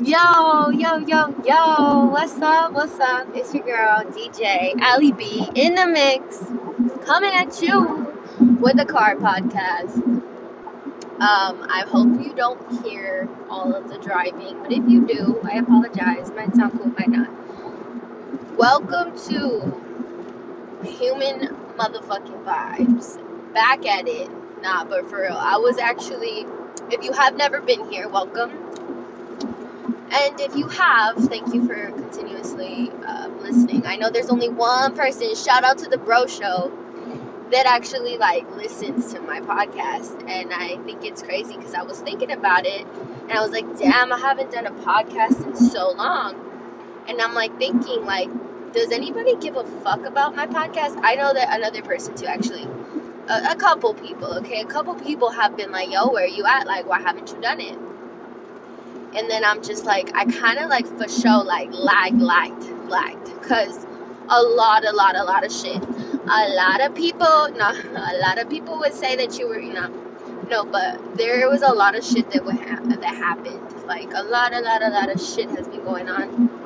[0.00, 2.72] Yo, yo, yo, yo, what's up?
[2.72, 3.28] What's up?
[3.34, 6.38] It's your girl, DJ Ali B, in the mix,
[7.06, 8.12] coming at you
[8.60, 10.02] with the car podcast.
[11.20, 15.58] Um, I hope you don't hear all of the driving, but if you do, I
[15.58, 16.30] apologize.
[16.32, 17.30] Might sound cool, might not.
[18.56, 19.82] Welcome to
[20.84, 23.52] Human Motherfucking Vibes.
[23.54, 24.30] Back at it.
[24.62, 26.46] Nah, but for real, I was actually,
[26.90, 28.50] if you have never been here, welcome
[30.10, 33.84] and if you have, thank you for continuously uh, listening.
[33.86, 36.72] I know there's only one person, shout out to the Bro Show,
[37.50, 40.28] that actually like listens to my podcast.
[40.28, 43.66] And I think it's crazy because I was thinking about it and I was like,
[43.78, 46.36] damn, I haven't done a podcast in so long.
[47.08, 48.30] And I'm like thinking, like,
[48.72, 50.98] does anybody give a fuck about my podcast?
[51.02, 52.66] I know that another person too, actually.
[53.28, 54.60] A, a couple people, okay?
[54.62, 56.66] A couple people have been like, yo, where are you at?
[56.66, 57.78] Like, why haven't you done it?
[59.14, 63.42] and then I'm just like I kind of like for sure like lagged, lagged, lagged,
[63.42, 63.86] cause
[64.30, 65.82] a lot, a lot, a lot of shit.
[65.82, 69.72] A lot of people, no, a lot of people would say that you were, you
[69.74, 69.88] know,
[70.50, 73.60] no, but there was a lot of shit that would ha- that happened.
[73.86, 76.63] Like a lot, a lot, a lot of shit has been going on.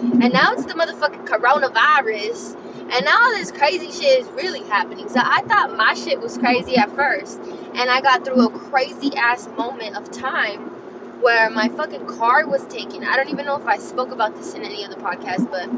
[0.00, 2.56] And now it's the motherfucking coronavirus.
[2.90, 5.08] And all this crazy shit is really happening.
[5.08, 7.38] So I thought my shit was crazy at first.
[7.40, 10.60] And I got through a crazy ass moment of time
[11.20, 13.04] where my fucking car was taken.
[13.04, 15.68] I don't even know if I spoke about this in any of the podcasts, but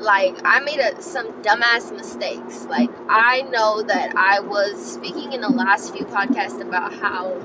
[0.00, 2.64] like I made a, some dumbass mistakes.
[2.66, 7.40] Like I know that I was speaking in the last few podcasts about how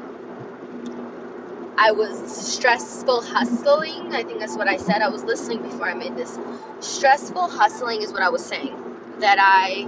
[1.77, 2.19] I was
[2.55, 4.13] stressful hustling.
[4.13, 5.01] I think that's what I said.
[5.01, 6.37] I was listening before I made this.
[6.79, 8.77] Stressful hustling is what I was saying.
[9.19, 9.87] That I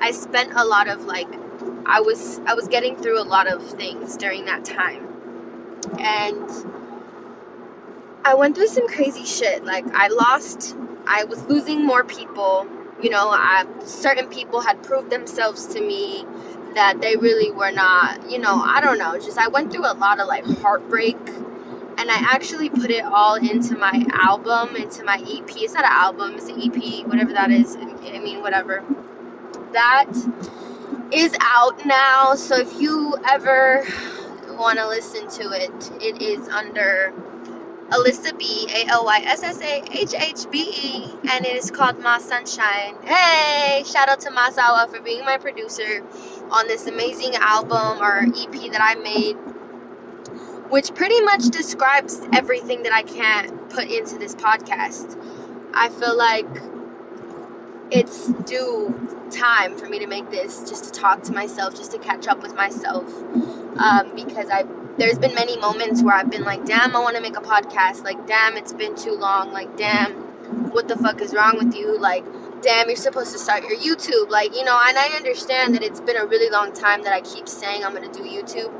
[0.00, 1.28] I spent a lot of like
[1.86, 5.08] I was I was getting through a lot of things during that time
[5.98, 6.50] and
[8.24, 9.64] I went through some crazy shit.
[9.64, 12.66] Like I lost, I was losing more people.
[13.02, 16.24] You know, I, certain people had proved themselves to me
[16.76, 18.30] that they really were not.
[18.30, 19.18] You know, I don't know.
[19.18, 23.34] Just I went through a lot of like heartbreak, and I actually put it all
[23.34, 25.50] into my album, into my EP.
[25.56, 27.76] It's not an album, it's an EP, whatever that is.
[27.76, 28.84] I mean, whatever.
[29.72, 30.06] That
[31.12, 32.34] is out now.
[32.34, 33.84] So if you ever
[34.50, 37.12] want to listen to it, it is under
[37.90, 41.70] Alyssa B, A L Y S S A H H B E, and it is
[41.70, 42.96] called My Sunshine.
[43.04, 46.02] Hey, shout out to Masawa for being my producer
[46.50, 49.34] on this amazing album or EP that I made,
[50.68, 55.16] which pretty much describes everything that I can't put into this podcast.
[55.72, 56.46] I feel like
[57.92, 61.98] it's due time for me to make this just to talk to myself just to
[61.98, 63.04] catch up with myself
[63.78, 64.64] um, because i
[64.98, 68.04] there's been many moments where i've been like damn i want to make a podcast.
[68.04, 69.52] Like damn it's been too long.
[69.52, 70.12] Like damn
[70.72, 71.98] what the fuck is wrong with you?
[71.98, 72.24] Like
[72.62, 74.30] damn you're supposed to start your youtube.
[74.30, 77.20] Like you know and i understand that it's been a really long time that i
[77.20, 78.72] keep saying i'm going to do youtube.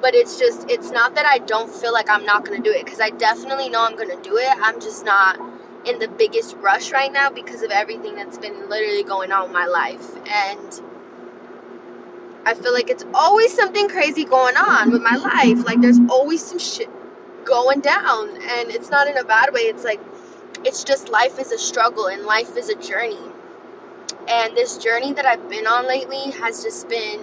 [0.00, 2.76] But it's just it's not that i don't feel like i'm not going to do
[2.76, 4.50] it because i definitely know i'm going to do it.
[4.60, 5.38] I'm just not
[5.84, 9.52] in the biggest rush right now because of everything that's been literally going on in
[9.52, 10.16] my life.
[10.28, 10.80] And
[12.44, 15.64] I feel like it's always something crazy going on with my life.
[15.64, 16.88] Like there's always some shit
[17.44, 18.28] going down.
[18.30, 19.62] And it's not in a bad way.
[19.62, 20.00] It's like
[20.64, 23.18] it's just life is a struggle and life is a journey.
[24.28, 27.20] And this journey that I've been on lately has just been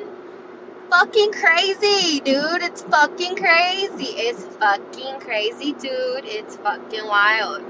[0.89, 2.61] fucking crazy, dude.
[2.61, 4.13] It's fucking crazy.
[4.17, 6.25] It's fucking crazy, dude.
[6.25, 7.63] It's fucking wild.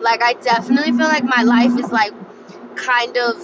[0.00, 2.12] Like, I definitely feel like my life is like
[2.76, 3.36] kind of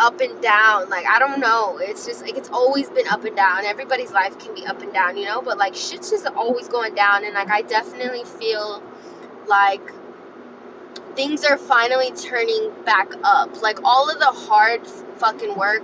[0.00, 0.88] up and down.
[0.88, 1.78] Like, I don't know.
[1.78, 3.64] It's just like it's always been up and down.
[3.64, 5.42] Everybody's life can be up and down, you know?
[5.42, 7.24] But like, shit's just always going down.
[7.24, 8.82] And like, I definitely feel
[9.46, 9.82] like
[11.14, 13.60] things are finally turning back up.
[13.62, 15.82] Like, all of the hard fucking work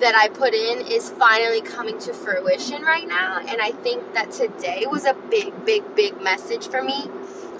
[0.00, 3.38] that I put in is finally coming to fruition right now.
[3.38, 7.04] And I think that today was a big, big, big message for me.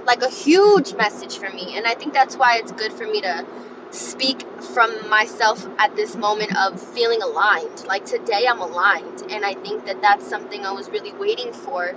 [0.05, 1.77] Like a huge message for me.
[1.77, 3.47] And I think that's why it's good for me to
[3.95, 4.43] speak
[4.75, 7.87] from myself at this moment of feeling aligned.
[7.87, 9.23] Like today I'm aligned.
[9.31, 11.95] And I think that that's something I was really waiting for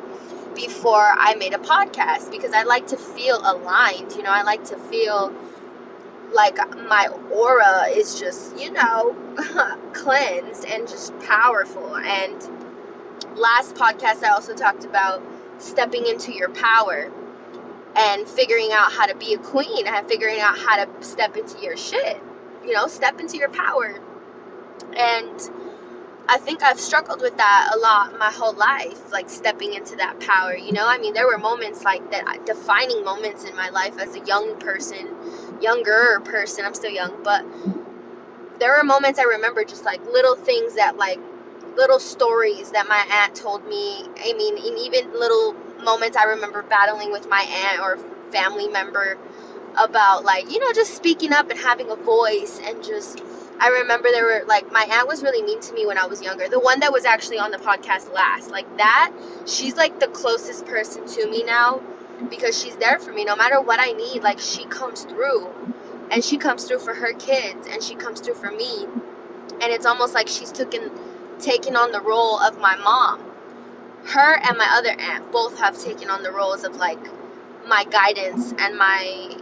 [0.56, 4.14] before I made a podcast because I like to feel aligned.
[4.14, 5.34] You know, I like to feel
[6.34, 6.58] like
[6.90, 9.16] my aura is just, you know,
[9.94, 11.96] cleansed and just powerful.
[11.98, 12.50] And
[13.38, 15.24] last podcast, I also talked about
[15.60, 17.12] stepping into your power
[17.98, 21.60] and figuring out how to be a queen and figuring out how to step into
[21.62, 22.22] your shit.
[22.64, 24.00] You know, step into your power.
[24.96, 25.50] And
[26.30, 30.20] I think I've struggled with that a lot my whole life, like stepping into that
[30.20, 30.56] power.
[30.56, 34.16] You know, I mean, there were moments like that, defining moments in my life as
[34.16, 35.08] a young person,
[35.62, 36.66] younger person.
[36.66, 37.46] I'm still young, but
[38.60, 41.20] there were moments I remember just like little things that like
[41.78, 44.04] little stories that my aunt told me.
[44.20, 47.98] I mean, and even little moments I remember battling with my aunt or
[48.32, 49.18] family member
[49.78, 53.22] about like, you know, just speaking up and having a voice and just
[53.60, 56.22] I remember there were like my aunt was really mean to me when I was
[56.22, 56.48] younger.
[56.48, 58.52] The one that was actually on the podcast last.
[58.52, 59.12] Like that,
[59.46, 61.82] she's like the closest person to me now
[62.30, 64.24] because she's there for me no matter what I need.
[64.24, 65.50] Like she comes through
[66.12, 68.86] and she comes through for her kids and she comes through for me.
[69.60, 70.92] And it's almost like she's taken
[71.40, 73.27] taken on the role of my mom.
[74.08, 77.00] Her and my other aunt both have taken on the roles of like
[77.68, 79.38] my guidance and my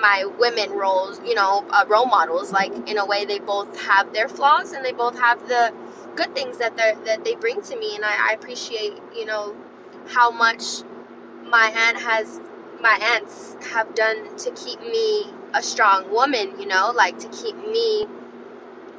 [0.00, 2.52] my women roles, you know, uh, role models.
[2.52, 5.72] Like in a way, they both have their flaws and they both have the
[6.16, 9.54] good things that they that they bring to me, and I, I appreciate, you know,
[10.06, 10.82] how much
[11.50, 12.40] my aunt has,
[12.80, 16.60] my aunts have done to keep me a strong woman.
[16.60, 18.06] You know, like to keep me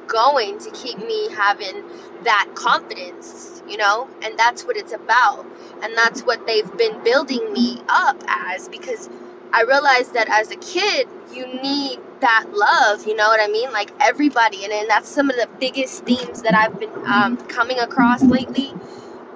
[0.08, 1.84] going, to keep me having
[2.24, 3.62] that confidence.
[3.68, 5.46] You know, and that's what it's about,
[5.82, 9.10] and that's what they've been building me up as because
[9.52, 13.72] I realized that as a kid, you need that love, you know what I mean?
[13.72, 17.78] Like everybody, and then that's some of the biggest themes that I've been um, coming
[17.78, 18.72] across lately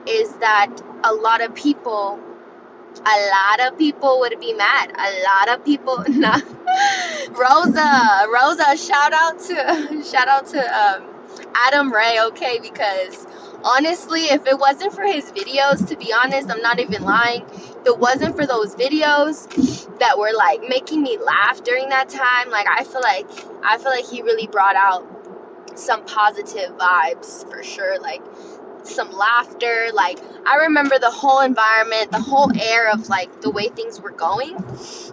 [0.08, 0.70] is that
[1.05, 2.20] a lot of people,
[2.98, 4.92] a lot of people would be mad.
[4.96, 6.40] A lot of people, nah.
[7.31, 11.04] Rosa, Rosa, shout out to, shout out to um,
[11.54, 12.58] Adam Ray, okay?
[12.60, 13.26] Because
[13.64, 17.42] honestly, if it wasn't for his videos, to be honest, I'm not even lying.
[17.50, 19.48] If it wasn't for those videos
[19.98, 23.26] that were like making me laugh during that time, like I feel like
[23.64, 25.06] I feel like he really brought out
[25.75, 27.98] some positive vibes for sure.
[28.00, 28.22] Like
[28.87, 29.88] some laughter.
[29.93, 34.11] Like I remember the whole environment, the whole air of like the way things were
[34.11, 34.59] going.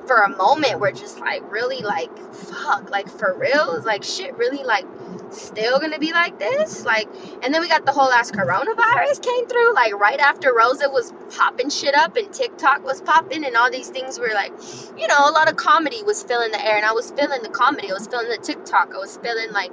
[0.08, 4.64] For a moment, we're just like really like fuck, like for real, like shit, really
[4.64, 4.86] like
[5.32, 6.86] still gonna be like this?
[6.86, 7.08] Like,
[7.44, 11.14] and then we got the whole ass coronavirus came through, like right after Rosa was
[11.36, 14.54] popping shit up and TikTok was popping and all these things were like,
[14.98, 17.50] you know, a lot of comedy was filling the air and I was feeling the
[17.50, 19.72] comedy, I was feeling the TikTok, I was feeling like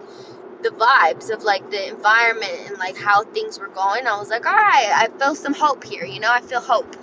[0.65, 4.09] the vibes of like the environment and like how things were going.
[4.09, 6.97] I was like, all right, I feel some hope here, you know, I feel hope.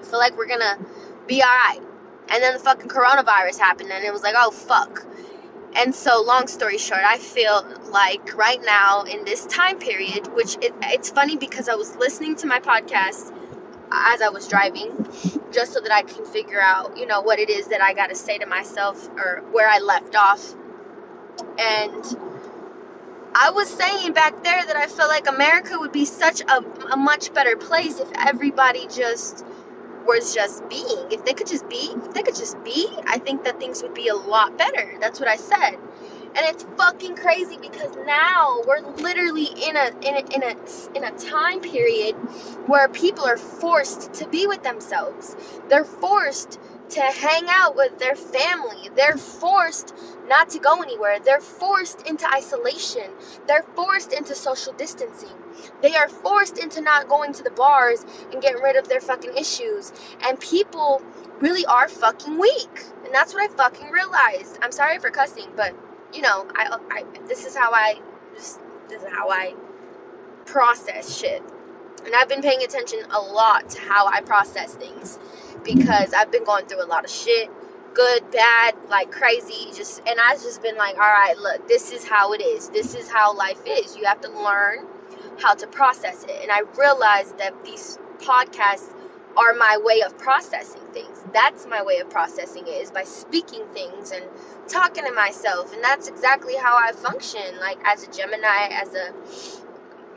[0.00, 0.78] I feel like we're gonna
[1.26, 1.80] be all right.
[2.30, 5.04] And then the fucking coronavirus happened and it was like, oh fuck
[5.74, 10.56] and so, long story short, I feel like right now in this time period, which
[10.56, 13.32] it, it's funny because I was listening to my podcast
[13.90, 15.06] as I was driving,
[15.50, 18.08] just so that I can figure out, you know, what it is that I got
[18.08, 20.54] to say to myself or where I left off.
[21.58, 22.04] And
[23.34, 26.96] I was saying back there that I felt like America would be such a, a
[26.98, 29.46] much better place if everybody just
[30.06, 31.06] was just being.
[31.10, 33.94] If they could just be, if they could just be, I think that things would
[33.94, 34.94] be a lot better.
[35.00, 35.76] That's what I said.
[36.36, 41.04] And it's fucking crazy because now we're literally in a in a in a in
[41.04, 42.14] a time period
[42.68, 45.36] where people are forced to be with themselves.
[45.68, 46.60] They're forced
[46.92, 48.90] to hang out with their family.
[48.94, 49.94] They're forced
[50.28, 51.18] not to go anywhere.
[51.24, 53.10] They're forced into isolation.
[53.46, 55.30] They're forced into social distancing.
[55.80, 59.36] They are forced into not going to the bars and getting rid of their fucking
[59.36, 59.92] issues.
[60.22, 61.02] And people
[61.40, 62.84] really are fucking weak.
[63.04, 64.58] And that's what I fucking realized.
[64.62, 65.74] I'm sorry for cussing, but
[66.14, 67.94] you know, I, I this is how I
[68.34, 68.58] this
[68.90, 69.54] is how I
[70.46, 71.42] process shit.
[72.04, 75.18] And I've been paying attention a lot to how I process things
[75.64, 77.50] because I've been going through a lot of shit
[77.94, 79.70] good, bad, like crazy.
[79.74, 82.68] Just and I've just been like, all right, look, this is how it is.
[82.70, 83.96] This is how life is.
[83.96, 84.86] You have to learn
[85.40, 86.42] how to process it.
[86.42, 88.92] And I realized that these podcasts
[89.36, 91.22] are my way of processing things.
[91.32, 94.24] That's my way of processing it is by speaking things and
[94.68, 95.72] talking to myself.
[95.72, 99.12] And that's exactly how I function, like as a Gemini, as a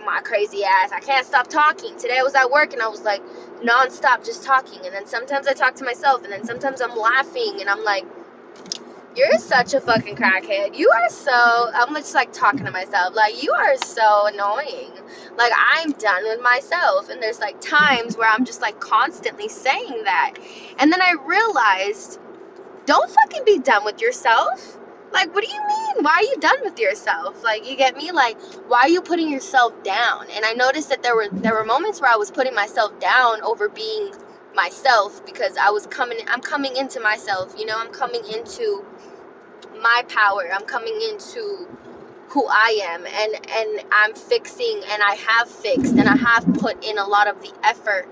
[0.05, 0.91] my crazy ass.
[0.91, 1.97] I can't stop talking.
[1.97, 3.21] Today I was at work and I was like
[3.61, 4.85] nonstop just talking.
[4.85, 8.05] And then sometimes I talk to myself and then sometimes I'm laughing and I'm like,
[9.15, 10.77] you're such a fucking crackhead.
[10.77, 13.15] You are so, I'm just like talking to myself.
[13.15, 14.91] Like, you are so annoying.
[15.37, 17.09] Like, I'm done with myself.
[17.09, 20.33] And there's like times where I'm just like constantly saying that.
[20.79, 22.19] And then I realized,
[22.85, 24.77] don't fucking be done with yourself
[25.15, 26.03] like, what do you mean?
[26.03, 27.43] Why are you done with yourself?
[27.43, 28.11] Like, you get me?
[28.11, 30.27] Like, why are you putting yourself down?
[30.35, 33.41] And I noticed that there were there were moments where I was putting myself down
[33.43, 34.13] over being
[34.55, 38.85] myself because I was coming I'm coming into myself, you know, I'm coming into
[39.81, 40.49] my power.
[40.53, 41.67] I'm coming into
[42.29, 46.85] who I am and and I'm fixing and I have fixed and I have put
[46.85, 48.07] in a lot of the effort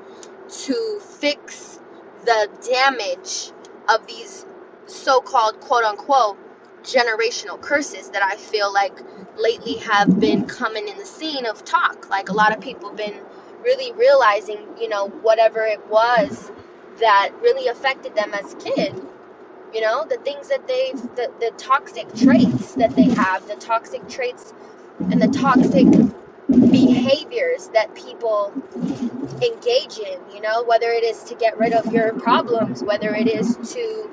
[0.66, 1.80] to fix
[2.26, 3.52] the damage
[3.90, 4.46] of these
[4.88, 6.38] so-called quote unquote
[6.84, 8.98] generational curses that I feel like
[9.38, 12.10] lately have been coming in the scene of talk.
[12.10, 13.20] Like a lot of people been
[13.64, 16.52] really realizing you know whatever it was
[17.00, 18.94] that really affected them as a kid
[19.74, 24.08] you know the things that they've the, the toxic traits that they have the toxic
[24.08, 24.54] traits
[25.00, 25.88] and the toxic
[26.72, 28.54] behaviors that people
[29.42, 33.28] engage in you know whether it is to get rid of your problems whether it
[33.28, 34.10] is to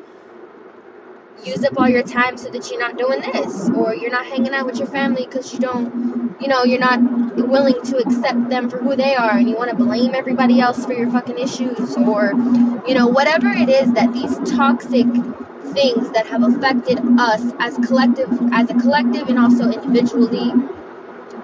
[1.45, 4.53] use up all your time so that you're not doing this or you're not hanging
[4.53, 7.01] out with your family because you don't you know you're not
[7.49, 10.85] willing to accept them for who they are and you want to blame everybody else
[10.85, 12.33] for your fucking issues or
[12.87, 15.07] you know whatever it is that these toxic
[15.73, 20.53] things that have affected us as collective as a collective and also individually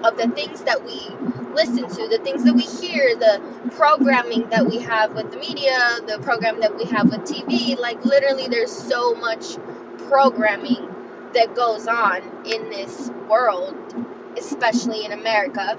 [0.03, 1.09] of the things that we
[1.55, 3.41] listen to the things that we hear the
[3.75, 5.77] programming that we have with the media
[6.07, 9.57] the program that we have with tv like literally there's so much
[10.07, 10.87] programming
[11.33, 13.75] that goes on in this world
[14.37, 15.77] especially in america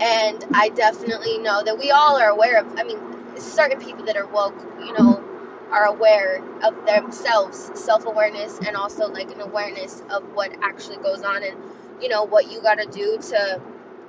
[0.00, 2.98] and i definitely know that we all are aware of i mean
[3.38, 5.22] certain people that are woke you know
[5.70, 11.22] are aware of themselves, self awareness, and also like an awareness of what actually goes
[11.22, 11.56] on and
[12.00, 13.60] you know what you got to do to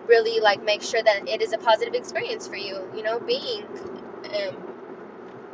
[0.08, 2.90] really like make sure that it is a positive experience for you.
[2.96, 4.67] You know, being, um,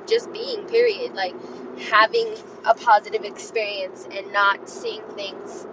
[0.07, 1.13] just being, period.
[1.15, 1.35] Like
[1.79, 5.67] having a positive experience and not seeing things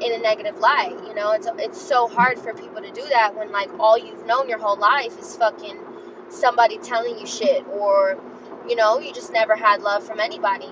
[0.00, 0.96] in a negative light.
[1.06, 4.26] You know, it's it's so hard for people to do that when like all you've
[4.26, 5.78] known your whole life is fucking
[6.30, 8.18] somebody telling you shit or
[8.68, 10.68] you know, you just never had love from anybody.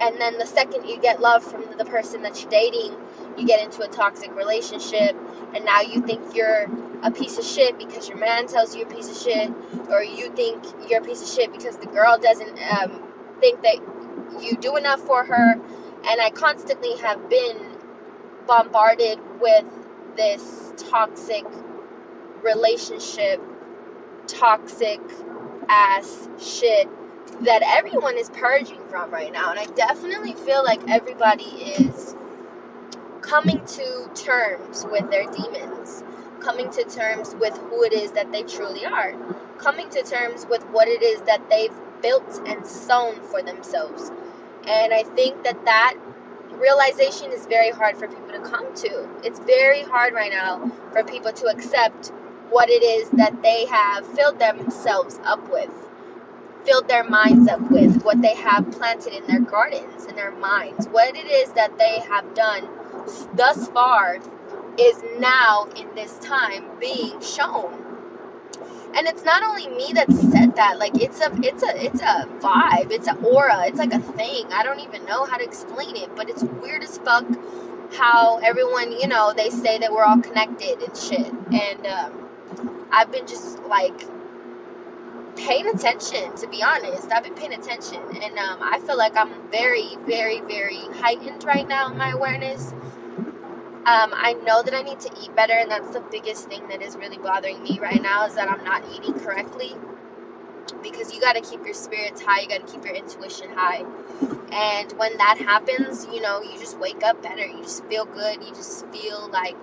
[0.00, 2.96] And then the second you get love from the person that you're dating,
[3.38, 5.16] you get into a toxic relationship,
[5.54, 6.66] and now you think you're
[7.02, 9.50] a piece of shit because your man tells you a piece of shit,
[9.90, 13.02] or you think you're a piece of shit because the girl doesn't um,
[13.40, 13.76] think that
[14.42, 15.52] you do enough for her.
[15.52, 17.76] And I constantly have been
[18.46, 19.64] bombarded with
[20.16, 21.44] this toxic
[22.42, 23.40] relationship,
[24.26, 25.00] toxic
[25.68, 26.88] ass shit
[27.44, 29.50] that everyone is purging from right now.
[29.50, 32.16] And I definitely feel like everybody is
[33.28, 36.02] coming to terms with their demons,
[36.40, 39.12] coming to terms with who it is that they truly are,
[39.58, 44.10] coming to terms with what it is that they've built and sown for themselves.
[44.66, 45.96] And I think that that
[46.52, 49.08] realization is very hard for people to come to.
[49.22, 52.08] It's very hard right now for people to accept
[52.48, 55.70] what it is that they have filled themselves up with,
[56.64, 60.86] filled their minds up with, what they have planted in their gardens, in their minds,
[60.88, 62.66] what it is that they have done
[63.34, 64.18] thus far
[64.78, 67.84] is now in this time being shown.
[68.94, 72.26] And it's not only me that said that, like it's a it's a it's a
[72.40, 74.46] vibe, it's an aura, it's like a thing.
[74.52, 77.26] I don't even know how to explain it, but it's weird as fuck
[77.92, 81.32] how everyone, you know, they say that we're all connected and shit.
[81.52, 82.28] And um,
[82.90, 84.00] I've been just like
[85.36, 89.32] paying attention to be honest i've been paying attention and um, i feel like i'm
[89.50, 92.72] very very very heightened right now in my awareness
[93.88, 96.82] um, i know that i need to eat better and that's the biggest thing that
[96.82, 99.72] is really bothering me right now is that i'm not eating correctly
[100.82, 103.84] because you got to keep your spirits high you got to keep your intuition high
[104.52, 108.42] and when that happens you know you just wake up better you just feel good
[108.44, 109.56] you just feel like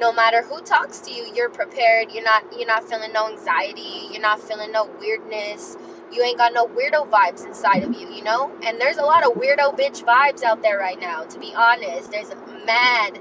[0.00, 2.10] no matter who talks to you, you're prepared.
[2.12, 4.08] You're not you're not feeling no anxiety.
[4.10, 5.76] You're not feeling no weirdness.
[6.12, 8.50] You ain't got no weirdo vibes inside of you, you know?
[8.64, 12.10] And there's a lot of weirdo bitch vibes out there right now, to be honest.
[12.10, 12.36] There's a
[12.66, 13.20] mad,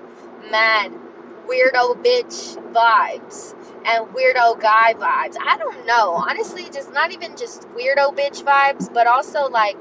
[0.51, 0.91] mad
[1.47, 5.35] weirdo bitch vibes and weirdo guy vibes.
[5.41, 6.13] I don't know.
[6.13, 9.77] Honestly, just not even just weirdo bitch vibes, but also like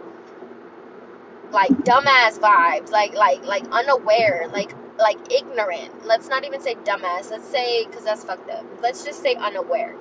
[1.52, 6.06] like dumbass vibes, like like like unaware, like like ignorant.
[6.06, 7.30] Let's not even say dumbass.
[7.30, 8.64] Let's say because that's fucked up.
[8.82, 9.96] Let's just say unaware.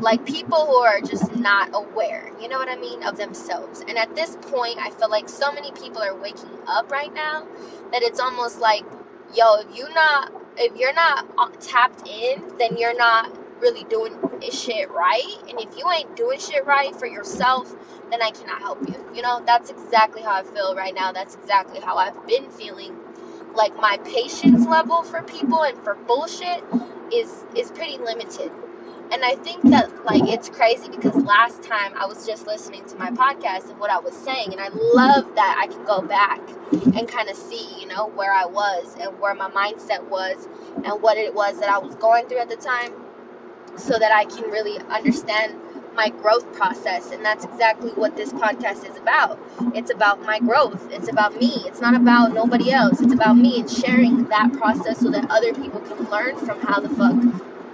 [0.00, 3.82] Like people who are just not aware, you know what I mean, of themselves.
[3.86, 7.46] And at this point, I feel like so many people are waking up right now
[7.92, 8.84] that it's almost like,
[9.34, 14.14] yo, if you not if you're not uh, tapped in, then you're not really doing
[14.52, 15.36] shit right.
[15.48, 17.74] And if you ain't doing shit right for yourself,
[18.10, 18.94] then I cannot help you.
[19.14, 21.12] You know, that's exactly how I feel right now.
[21.12, 22.96] That's exactly how I've been feeling
[23.54, 26.64] like my patience level for people and for bullshit
[27.12, 28.50] is is pretty limited.
[29.12, 32.96] And I think that like it's crazy because last time I was just listening to
[32.96, 36.40] my podcast and what I was saying, and I love that I can go back
[36.72, 40.48] and kind of see, you know, where I was and where my mindset was
[40.84, 42.92] and what it was that I was going through at the time,
[43.76, 45.56] so that I can really understand
[45.94, 47.10] my growth process.
[47.10, 49.38] And that's exactly what this podcast is about.
[49.74, 50.90] It's about my growth.
[50.90, 51.52] It's about me.
[51.66, 53.02] It's not about nobody else.
[53.02, 56.80] It's about me and sharing that process so that other people can learn from how
[56.80, 57.16] the fuck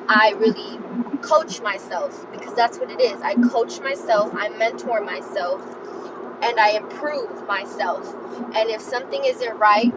[0.08, 0.80] I really
[1.22, 3.20] coach myself because that's what it is.
[3.22, 5.62] I coach myself, I mentor myself,
[6.42, 8.14] and I improve myself.
[8.54, 9.92] And if something isn't right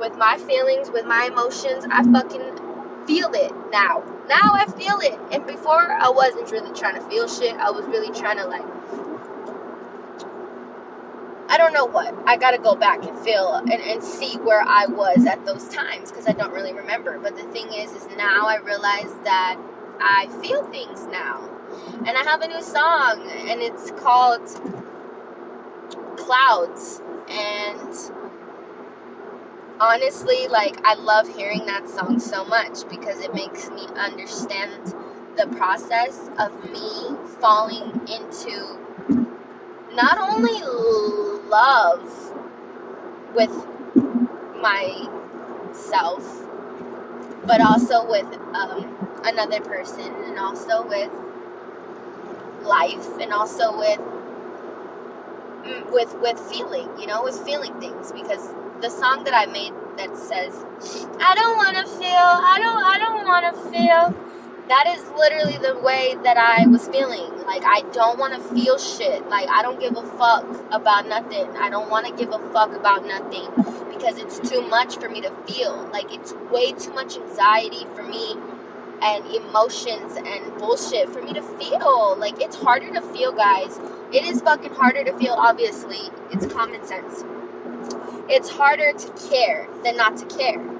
[0.00, 4.04] with my feelings, with my emotions, I fucking feel it now.
[4.28, 5.18] Now I feel it.
[5.32, 7.54] And before I wasn't really trying to feel shit.
[7.56, 8.66] I was really trying to like
[11.50, 12.14] I don't know what.
[12.26, 16.10] I gotta go back and feel and, and see where I was at those times
[16.10, 17.18] because I don't really remember.
[17.18, 19.58] But the thing is, is now I realize that
[20.00, 21.48] I feel things now.
[22.06, 24.46] And I have a new song and it's called
[26.16, 27.00] Clouds.
[27.28, 27.94] And
[29.80, 34.94] honestly, like I love hearing that song so much because it makes me understand
[35.36, 38.78] the process of me falling into
[39.94, 40.60] not only
[41.48, 42.34] love
[43.34, 43.50] with
[44.60, 46.47] myself,
[47.46, 51.10] but also with um, another person, and also with
[52.62, 54.00] life, and also with
[55.64, 59.72] mm, with with feeling, you know, with feeling things because the song that I made
[59.96, 60.64] that says,
[61.20, 64.37] I don't want to feel, I don't, I don't want to feel.
[64.68, 67.30] That is literally the way that I was feeling.
[67.46, 69.26] Like, I don't want to feel shit.
[69.28, 71.48] Like, I don't give a fuck about nothing.
[71.56, 73.46] I don't want to give a fuck about nothing
[73.90, 75.88] because it's too much for me to feel.
[75.90, 78.34] Like, it's way too much anxiety for me
[79.02, 82.16] and emotions and bullshit for me to feel.
[82.18, 83.78] Like, it's harder to feel, guys.
[84.12, 86.10] It is fucking harder to feel, obviously.
[86.30, 87.24] It's common sense.
[88.28, 90.77] It's harder to care than not to care.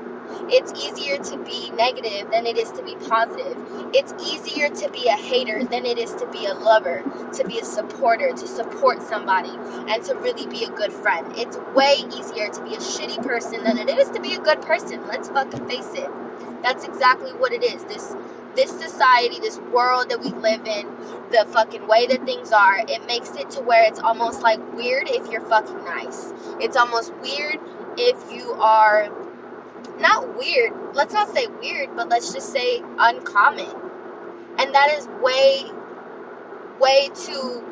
[0.49, 3.57] It's easier to be negative than it is to be positive.
[3.95, 7.03] It's easier to be a hater than it is to be a lover,
[7.35, 9.51] to be a supporter, to support somebody,
[9.89, 11.27] and to really be a good friend.
[11.37, 14.63] It's way easier to be a shitty person than it is to be a good
[14.63, 15.07] person.
[15.07, 16.11] Let's fucking face it.
[16.63, 17.85] That's exactly what it is.
[17.85, 18.15] This
[18.57, 20.87] this society, this world that we live in,
[21.31, 25.09] the fucking way that things are, it makes it to where it's almost like weird
[25.09, 26.33] if you're fucking nice.
[26.61, 27.61] It's almost weird
[27.97, 29.09] if you are
[30.01, 30.73] not weird.
[30.95, 33.71] Let's not say weird, but let's just say uncommon.
[34.59, 35.65] And that is way
[36.81, 37.65] way too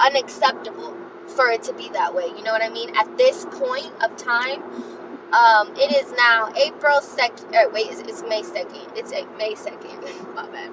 [0.00, 2.26] unacceptable for it to be that way.
[2.26, 2.94] You know what I mean?
[2.96, 4.62] At this point of time,
[5.32, 7.54] um, it is now April 2nd.
[7.54, 8.96] Uh, wait, it's, it's May 2nd.
[8.96, 10.34] It's May 2nd.
[10.34, 10.70] My bad.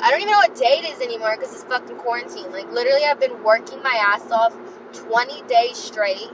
[0.00, 2.50] I don't even know what day it is anymore because it's fucking quarantine.
[2.52, 4.54] Like, literally, I've been working my ass off
[4.92, 6.30] 20 days straight.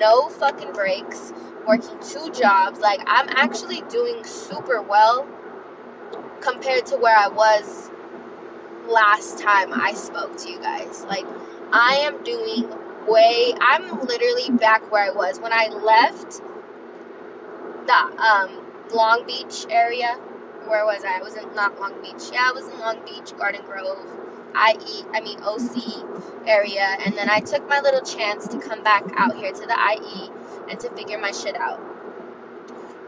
[0.00, 1.32] No fucking breaks.
[1.66, 2.80] Working two jobs.
[2.80, 5.26] Like, I'm actually doing super well
[6.40, 7.90] compared to where I was
[8.88, 11.04] last time I spoke to you guys.
[11.04, 11.24] Like,
[11.72, 12.68] I am doing
[13.06, 13.54] way.
[13.60, 15.40] I'm literally back where I was.
[15.40, 16.42] When I left
[17.86, 20.14] the um, Long Beach area.
[20.66, 21.18] Where was I?
[21.18, 22.30] I was in not Long Beach.
[22.32, 23.98] Yeah, I was in Long Beach, Garden Grove,
[24.54, 29.04] IE, I mean OC area, and then I took my little chance to come back
[29.16, 30.30] out here to the IE
[30.70, 31.80] and to figure my shit out.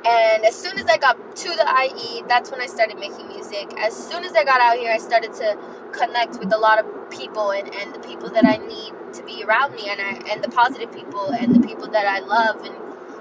[0.07, 3.73] And as soon as I got to the IE, that's when I started making music.
[3.79, 5.59] As soon as I got out here, I started to
[5.93, 9.43] connect with a lot of people and, and the people that I need to be
[9.43, 12.75] around me and I, and the positive people and the people that I love and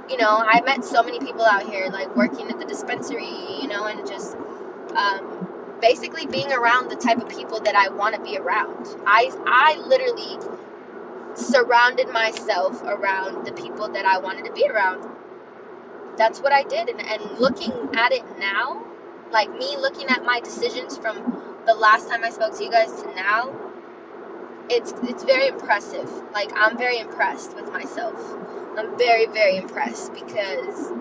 [0.09, 3.25] you know, I met so many people out here, like working at the dispensary,
[3.61, 4.35] you know, and just
[4.95, 5.34] um,
[5.81, 8.87] basically being around the type of people that I want to be around.
[9.05, 10.39] I, I literally
[11.35, 15.09] surrounded myself around the people that I wanted to be around.
[16.17, 16.89] That's what I did.
[16.89, 18.85] And, and looking at it now,
[19.31, 21.17] like me looking at my decisions from
[21.65, 23.53] the last time I spoke to you guys to now,
[24.69, 26.09] it's it's very impressive.
[26.33, 28.15] Like I'm very impressed with myself.
[28.77, 30.91] I'm very very impressed because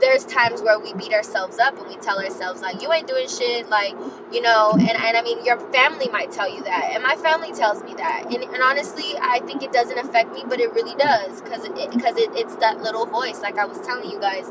[0.00, 3.28] there's times where we beat ourselves up and we tell ourselves like you ain't doing
[3.28, 3.94] shit like
[4.32, 7.52] you know and, and i mean your family might tell you that and my family
[7.52, 10.94] tells me that and, and honestly i think it doesn't affect me but it really
[10.96, 14.50] does because it, because it, it's that little voice like i was telling you guys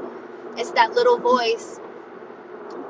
[0.57, 1.79] it's that little voice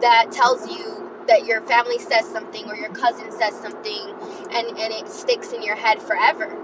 [0.02, 4.10] that tells you that your family says something or your cousin says something
[4.52, 6.56] and, and it sticks in your head forever.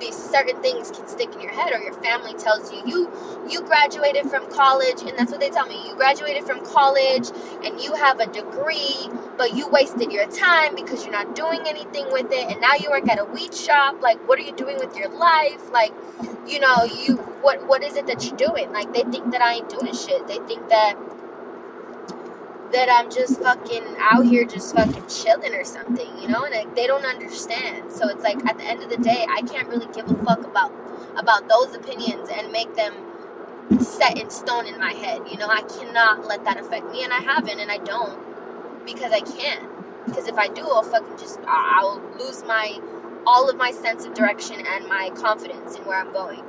[0.00, 3.10] These certain things can stick in your head or your family tells you you
[3.50, 7.28] you graduated from college and that's what they tell me you graduated from college
[7.64, 9.08] and you have a degree
[9.38, 12.90] but you wasted your time because you're not doing anything with it and now you
[12.90, 15.70] work at a weed shop like what are you doing with your life?
[15.72, 15.92] Like
[16.46, 18.70] you know you what what is it that you're doing?
[18.72, 20.26] Like they think that i ain't doing shit.
[20.28, 20.94] They think that
[22.72, 26.44] that I'm just fucking out here just fucking chilling or something, you know?
[26.44, 27.92] And like, they don't understand.
[27.92, 30.44] So it's like at the end of the day, I can't really give a fuck
[30.44, 30.72] about
[31.16, 32.94] about those opinions and make them
[33.80, 35.22] set in stone in my head.
[35.30, 38.18] You know, I cannot let that affect me and I haven't and I don't
[38.86, 39.68] because I can't.
[40.06, 42.78] Because if I do, I'll fucking just I'll lose my
[43.26, 46.42] all of my sense of direction and my confidence in where I'm going.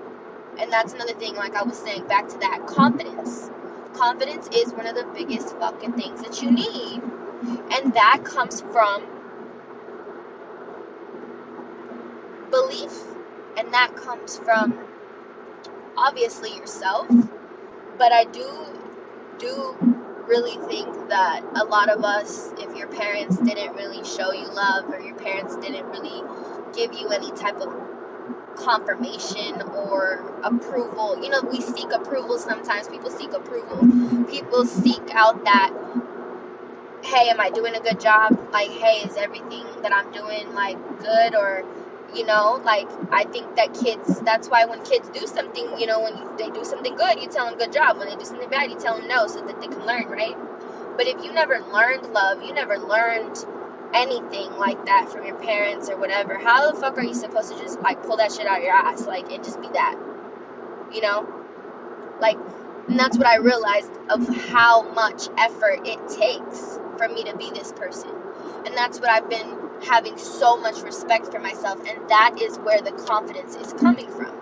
[0.60, 3.50] And that's another thing like I was saying back to that confidence
[3.93, 7.02] confidence is one of the biggest fucking things that you need.
[7.71, 9.06] And that comes from
[12.52, 12.91] belief.
[13.58, 14.78] And that comes from
[15.97, 17.08] obviously yourself.
[17.97, 18.47] But I do
[19.39, 19.75] do
[20.28, 24.89] really think that a lot of us, if your parents didn't really show you love
[24.89, 26.21] or your parents didn't really
[26.73, 27.79] give you any type of
[28.60, 31.22] confirmation or approval.
[31.24, 32.88] You know, we seek approval sometimes.
[32.88, 33.80] People seek approval.
[34.30, 35.74] People seek out that,
[37.04, 38.50] hey, am I doing a good job?
[38.54, 41.63] Like, hey, is everything that I'm doing like good or
[42.15, 46.02] you know like i think that kids that's why when kids do something you know
[46.02, 48.69] when they do something good you tell them good job when they do something bad
[48.72, 50.38] you tell them no so that they can learn right
[50.98, 53.38] but if you never learned love you never learned
[53.93, 57.58] anything like that from your parents or whatever, how the fuck are you supposed to
[57.60, 59.06] just like pull that shit out your ass?
[59.06, 59.97] Like it just be that.
[60.91, 61.28] You know?
[62.19, 62.38] Like
[62.89, 67.52] and that's what I realized of how much effort it takes for me to be
[67.52, 68.10] this person.
[68.65, 72.82] And that's what I've been having so much respect for myself and that is where
[72.82, 74.36] the confidence is coming from.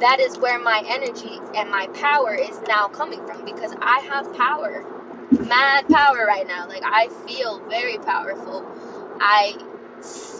[0.00, 4.32] That is where my energy and my power is now coming from because I have
[4.34, 4.84] power
[5.30, 6.68] mad power right now.
[6.68, 8.66] Like I feel very powerful.
[9.20, 9.56] I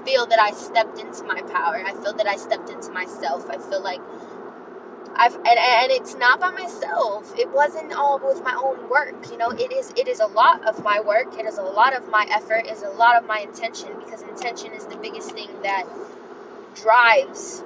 [0.04, 1.82] feel that I stepped into my power.
[1.84, 3.48] I feel that I stepped into myself.
[3.50, 4.00] I feel like
[5.14, 7.36] I've and, and it's not by myself.
[7.38, 9.30] It wasn't all with my own work.
[9.30, 11.38] You know, it is it is a lot of my work.
[11.38, 12.66] It is a lot of my effort.
[12.66, 15.86] It is a lot of my intention because intention is the biggest thing that
[16.74, 17.64] drives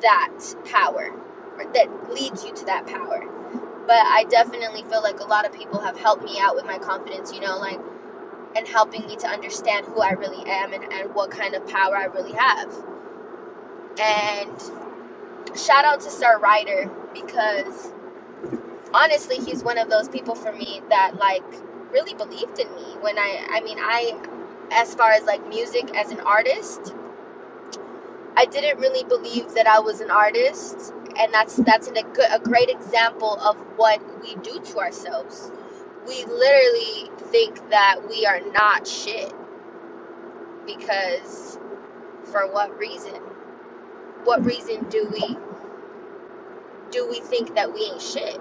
[0.00, 0.30] that
[0.66, 1.12] power
[1.58, 3.24] or that leads you to that power
[3.88, 6.76] but I definitely feel like a lot of people have helped me out with my
[6.76, 7.80] confidence, you know, like,
[8.54, 11.96] and helping me to understand who I really am and, and what kind of power
[11.96, 12.70] I really have.
[13.98, 17.90] And shout out to Sir Ryder because
[18.92, 21.42] honestly, he's one of those people for me that, like,
[21.90, 24.12] really believed in me when I, I mean, I,
[24.70, 26.92] as far as like music as an artist,
[28.36, 32.26] I didn't really believe that I was an artist and that's that's an, a, good,
[32.32, 35.50] a great example of what we do to ourselves.
[36.06, 39.32] We literally think that we are not shit
[40.66, 41.58] because
[42.24, 43.14] for what reason?
[44.24, 45.36] What reason do we
[46.90, 48.40] do we think that we ain't shit?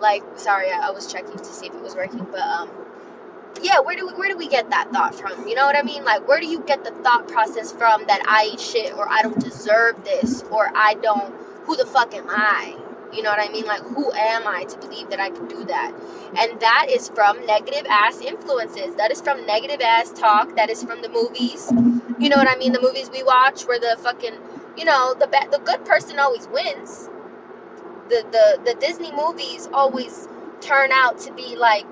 [0.00, 2.70] Like, sorry, I, I was checking to see if it was working, but um
[3.62, 5.48] yeah, where do we where do we get that thought from?
[5.48, 6.04] You know what I mean?
[6.04, 9.22] Like where do you get the thought process from that I ain't shit or I
[9.22, 12.76] don't deserve this or I don't who the fuck am I?
[13.12, 13.66] You know what I mean?
[13.66, 15.92] Like who am I to believe that I can do that?
[16.38, 18.94] And that is from negative ass influences.
[18.96, 20.56] That is from negative ass talk.
[20.56, 21.70] That is from the movies.
[22.18, 22.72] You know what I mean?
[22.72, 24.34] The movies we watch where the fucking
[24.76, 27.08] you know, the ba- the good person always wins.
[28.08, 30.28] The the the Disney movies always
[30.60, 31.86] turn out to be like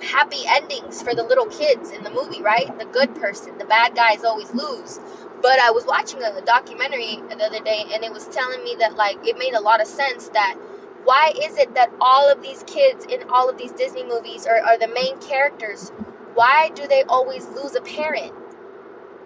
[0.00, 2.66] happy endings for the little kids in the movie, right?
[2.78, 4.98] The good person, the bad guys always lose.
[5.42, 8.96] But I was watching a documentary the other day and it was telling me that
[8.96, 10.56] like it made a lot of sense that
[11.04, 14.60] why is it that all of these kids in all of these Disney movies are,
[14.60, 15.90] are the main characters?
[16.34, 18.32] Why do they always lose a parent?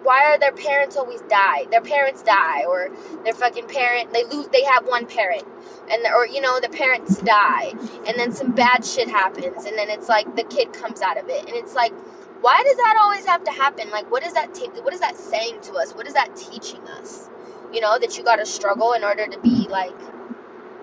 [0.03, 1.65] Why are their parents always die?
[1.71, 2.89] Their parents die, or
[3.23, 4.47] their fucking parent they lose.
[4.47, 5.43] They have one parent,
[5.91, 7.73] and or you know the parents die,
[8.07, 11.29] and then some bad shit happens, and then it's like the kid comes out of
[11.29, 11.93] it, and it's like,
[12.41, 13.89] why does that always have to happen?
[13.91, 14.53] Like, what is that?
[14.53, 15.93] T- what is that saying to us?
[15.93, 17.29] What is that teaching us?
[17.73, 19.95] You know that you got to struggle in order to be like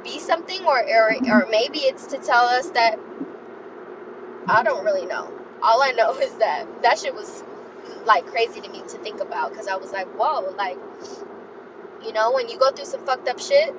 [0.04, 2.98] be something, or or or maybe it's to tell us that
[4.48, 5.32] I don't really know.
[5.62, 7.44] All I know is that that shit was
[8.06, 10.78] like crazy to me to think about because I was like, whoa, like,
[12.04, 13.74] you know, when you go through some fucked up shit,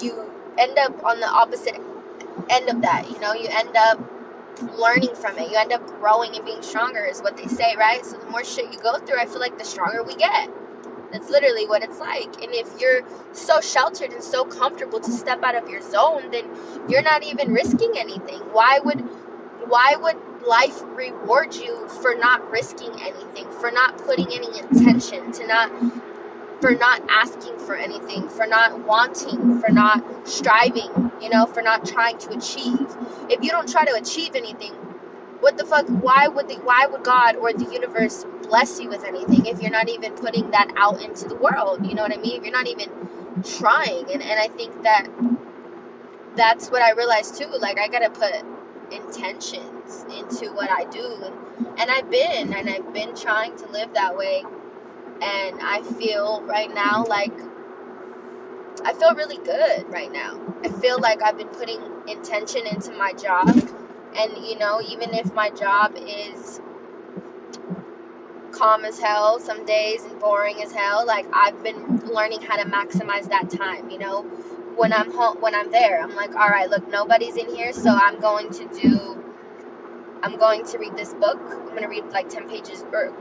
[0.00, 1.80] you end up on the opposite
[2.50, 3.10] end of that.
[3.10, 4.00] You know, you end up
[4.78, 5.50] learning from it.
[5.50, 8.04] You end up growing and being stronger, is what they say, right?
[8.04, 10.50] So the more shit you go through, I feel like the stronger we get.
[11.12, 12.42] That's literally what it's like.
[12.42, 16.44] And if you're so sheltered and so comfortable to step out of your zone, then
[16.88, 18.40] you're not even risking anything.
[18.52, 19.00] Why would
[19.68, 25.46] why would life reward you for not risking anything, for not putting any intention, to
[25.46, 25.70] not
[26.60, 31.86] for not asking for anything, for not wanting, for not striving, you know, for not
[31.86, 32.88] trying to achieve.
[33.28, 34.72] If you don't try to achieve anything,
[35.40, 39.04] what the fuck why would the why would God or the universe bless you with
[39.04, 41.86] anything if you're not even putting that out into the world?
[41.86, 42.38] You know what I mean?
[42.38, 42.90] If you're not even
[43.44, 44.10] trying.
[44.12, 45.08] And and I think that
[46.36, 47.48] that's what I realized too.
[47.60, 48.32] Like I gotta put
[48.90, 51.32] intentions into what I do
[51.78, 54.42] and, I've been and I've been trying to live that way
[55.22, 57.32] and I feel right now like
[58.84, 60.40] I feel really good right now.
[60.64, 65.32] I feel like I've been putting intention into my job, and you know, even if
[65.32, 66.60] my job is
[68.52, 72.68] calm as hell some days and boring as hell, like I've been learning how to
[72.68, 73.90] maximize that time.
[73.90, 74.30] You know,
[74.76, 77.90] when I'm home, when I'm there, I'm like, all right, look, nobody's in here, so
[77.90, 79.24] I'm going to do.
[80.22, 81.38] I'm going to read this book.
[81.40, 83.12] I'm to read like 10 pages or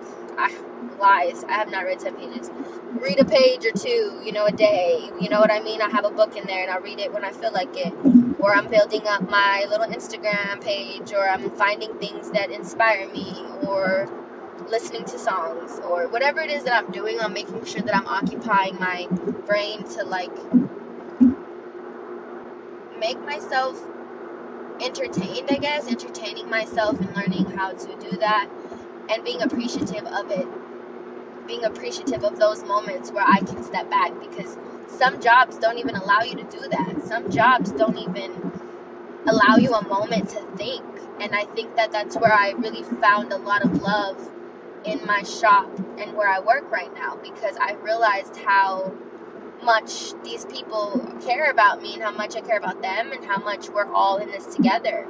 [1.00, 1.44] lies.
[1.44, 2.50] I have not read 10 pages.
[2.94, 5.10] Read a page or two, you know, a day.
[5.20, 5.82] You know what I mean?
[5.82, 7.94] I have a book in there and I read it when I feel like it.
[8.40, 13.34] Or I'm building up my little Instagram page, or I'm finding things that inspire me,
[13.68, 14.10] or
[14.70, 17.20] listening to songs, or whatever it is that I'm doing.
[17.20, 19.08] I'm making sure that I'm occupying my
[19.48, 20.32] brain to like
[23.00, 23.82] make myself
[24.82, 28.50] entertained, I guess, entertaining myself and learning how to do that
[29.10, 30.48] and being appreciative of it.
[31.48, 35.96] Being appreciative of those moments where I can step back because some jobs don't even
[35.96, 37.04] allow you to do that.
[37.06, 38.52] Some jobs don't even
[39.28, 40.84] allow you a moment to think.
[41.20, 44.30] And I think that that's where I really found a lot of love
[44.86, 48.94] in my shop and where I work right now because I realized how
[49.66, 53.40] much these people care about me and how much I care about them and how
[53.40, 55.08] much we're all in this together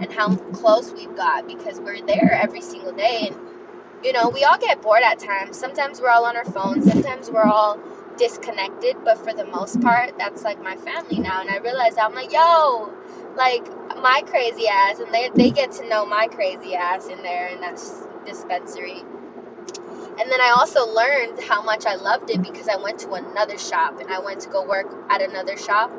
[0.00, 3.30] and how close we've got because we're there every single day.
[3.30, 3.36] And
[4.04, 5.58] you know we all get bored at times.
[5.58, 6.90] Sometimes we're all on our phones.
[6.90, 7.80] Sometimes we're all
[8.18, 8.96] disconnected.
[9.04, 11.40] But for the most part that's like my family now.
[11.42, 12.92] And i realize i'm like yo
[13.36, 13.66] like
[14.02, 15.00] my crazy ass.
[15.00, 17.80] And they, they get to know my crazy ass in there in that
[18.26, 19.04] dispensary
[20.18, 23.58] and then I also learned how much I loved it because I went to another
[23.58, 25.90] shop and I went to go work at another shop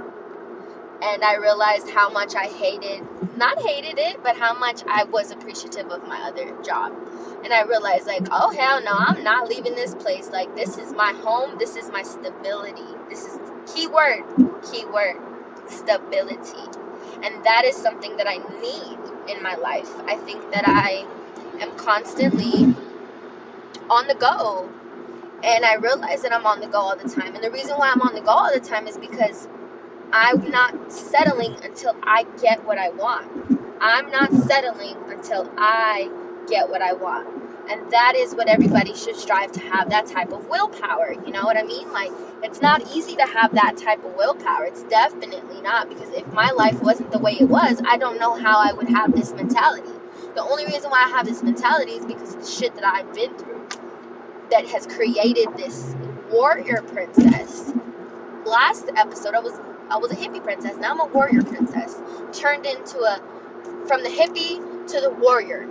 [1.02, 3.06] and I realized how much I hated,
[3.38, 6.94] not hated it, but how much I was appreciative of my other job.
[7.44, 10.30] And I realized, like, oh, hell no, I'm not leaving this place.
[10.30, 12.82] Like, this is my home, this is my stability.
[13.10, 13.40] This is
[13.74, 14.24] key word,
[14.72, 15.18] key word,
[15.68, 16.64] stability.
[17.24, 19.90] And that is something that I need in my life.
[20.08, 21.06] I think that I
[21.62, 22.76] am constantly
[23.90, 24.70] on the go.
[25.44, 27.36] And I realize that I'm on the go all the time.
[27.36, 29.48] And the reason why I'm on the go all the time is because
[30.12, 33.30] I'm not settling until I get what I want.
[33.82, 36.10] I'm not settling until I
[36.48, 37.28] get what I want.
[37.70, 41.14] And that is what everybody should strive to have that type of willpower.
[41.26, 41.92] You know what I mean?
[41.92, 42.12] Like,
[42.44, 44.66] it's not easy to have that type of willpower.
[44.66, 45.90] It's definitely not.
[45.90, 48.90] Because if my life wasn't the way it was, I don't know how I would
[48.90, 49.95] have this mentality.
[50.36, 53.14] The only reason why I have this mentality is because of the shit that I've
[53.14, 53.70] been through
[54.52, 55.96] that has created this
[56.30, 57.72] warrior princess.
[58.46, 59.58] Last episode, I was
[59.90, 60.76] I was a hippie princess.
[60.76, 61.96] Now I'm a warrior princess.
[62.34, 63.22] Turned into a
[63.88, 65.70] from the hippie to the warrior.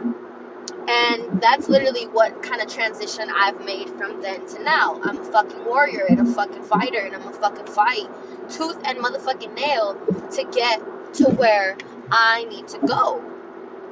[0.88, 4.98] And that's literally what kind of transition I've made from then to now.
[5.04, 8.08] I'm a fucking warrior and a fucking fighter and I'm a fucking fight
[8.48, 9.94] tooth and motherfucking nail
[10.32, 11.76] to get to where
[12.10, 13.33] I need to go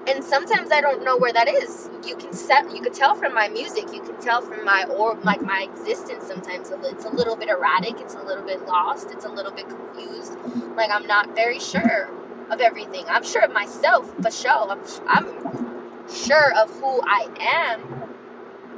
[0.09, 1.89] and sometimes I don't know where that is.
[2.07, 5.17] You can set, you can tell from my music, you can tell from my or
[5.23, 6.27] like my existence.
[6.27, 9.69] Sometimes it's a little bit erratic, it's a little bit lost, it's a little bit
[9.69, 10.37] confused.
[10.77, 12.11] Like I'm not very sure
[12.51, 13.07] of everything.
[13.09, 14.71] I'm sure of myself for sure.
[14.71, 18.05] I'm, I'm sure of who I am,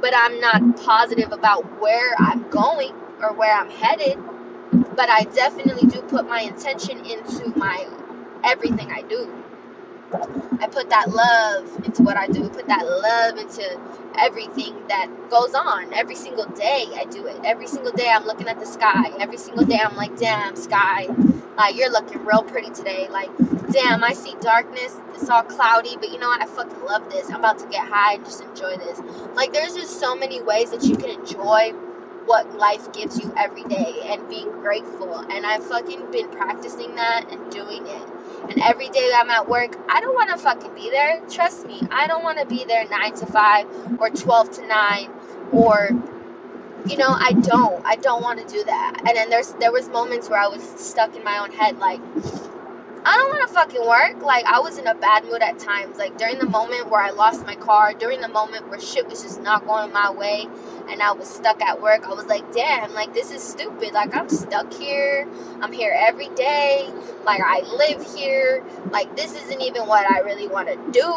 [0.01, 4.19] but I'm not positive about where I'm going or where I'm headed.
[4.95, 7.87] But I definitely do put my intention into my
[8.43, 9.29] everything I do.
[10.13, 12.45] I put that love into what I do.
[12.45, 13.79] I put that love into
[14.17, 15.93] everything that goes on.
[15.93, 17.39] Every single day I do it.
[17.43, 19.11] Every single day I'm looking at the sky.
[19.19, 21.07] Every single day I'm like, damn, sky,
[21.57, 23.07] like you're looking real pretty today.
[23.09, 23.29] Like,
[23.71, 24.97] damn, I see darkness.
[25.13, 26.41] It's all cloudy, but you know what?
[26.41, 27.29] I fucking love this.
[27.29, 29.01] I'm about to get high and just enjoy this.
[29.35, 31.71] Like, there's just so many ways that you can enjoy
[32.25, 35.15] what life gives you every day and being grateful.
[35.15, 38.14] And I've fucking been practicing that and doing it
[38.49, 41.21] and every day I'm at work, I don't want to fucking be there.
[41.29, 43.67] Trust me, I don't want to be there 9 to 5
[43.99, 45.11] or 12 to 9
[45.51, 45.89] or
[46.87, 47.85] you know, I don't.
[47.85, 48.97] I don't want to do that.
[48.99, 51.99] And then there's there was moments where I was stuck in my own head like
[53.07, 54.23] I don't want to fucking work.
[54.23, 55.99] Like, I was in a bad mood at times.
[55.99, 59.21] Like, during the moment where I lost my car, during the moment where shit was
[59.21, 60.47] just not going my way,
[60.89, 63.93] and I was stuck at work, I was like, damn, like, this is stupid.
[63.93, 65.27] Like, I'm stuck here.
[65.61, 66.89] I'm here every day.
[67.25, 68.65] Like, I live here.
[68.89, 71.07] Like, this isn't even what I really want to do.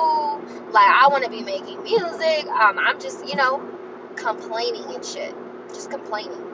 [0.71, 2.47] Like, I want to be making music.
[2.49, 3.67] Um, I'm just, you know,
[4.15, 5.35] complaining and shit.
[5.69, 6.48] Just complaining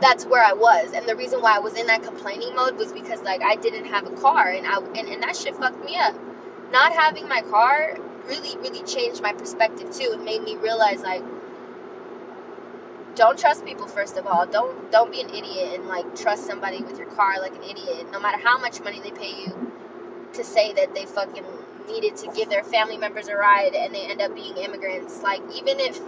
[0.00, 0.92] that's where I was.
[0.92, 3.86] And the reason why I was in that complaining mode was because like I didn't
[3.86, 6.14] have a car and I and, and that shit fucked me up.
[6.72, 10.12] Not having my car really, really changed my perspective too.
[10.12, 11.22] It made me realize like
[13.14, 14.46] don't trust people first of all.
[14.46, 18.06] Don't don't be an idiot and like trust somebody with your car like an idiot.
[18.12, 19.72] No matter how much money they pay you
[20.34, 21.44] to say that they fucking
[21.88, 25.22] needed to give their family members a ride and they end up being immigrants.
[25.22, 26.00] Like even if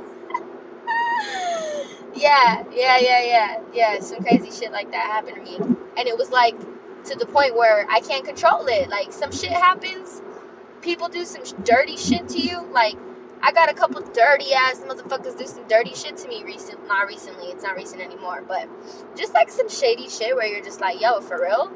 [2.15, 4.01] yeah, yeah, yeah, yeah, yeah.
[4.01, 5.57] Some crazy shit like that happened to me,
[5.97, 6.59] and it was like
[7.05, 8.89] to the point where I can't control it.
[8.89, 10.23] Like some shit happens,
[10.81, 12.63] people do some dirty shit to you.
[12.73, 12.97] Like
[13.43, 17.07] I got a couple dirty ass motherfuckers do some dirty shit to me recent, not
[17.07, 17.47] recently.
[17.47, 18.69] It's not recent anymore, but
[19.17, 21.73] just like some shady shit where you're just like, yo, for real?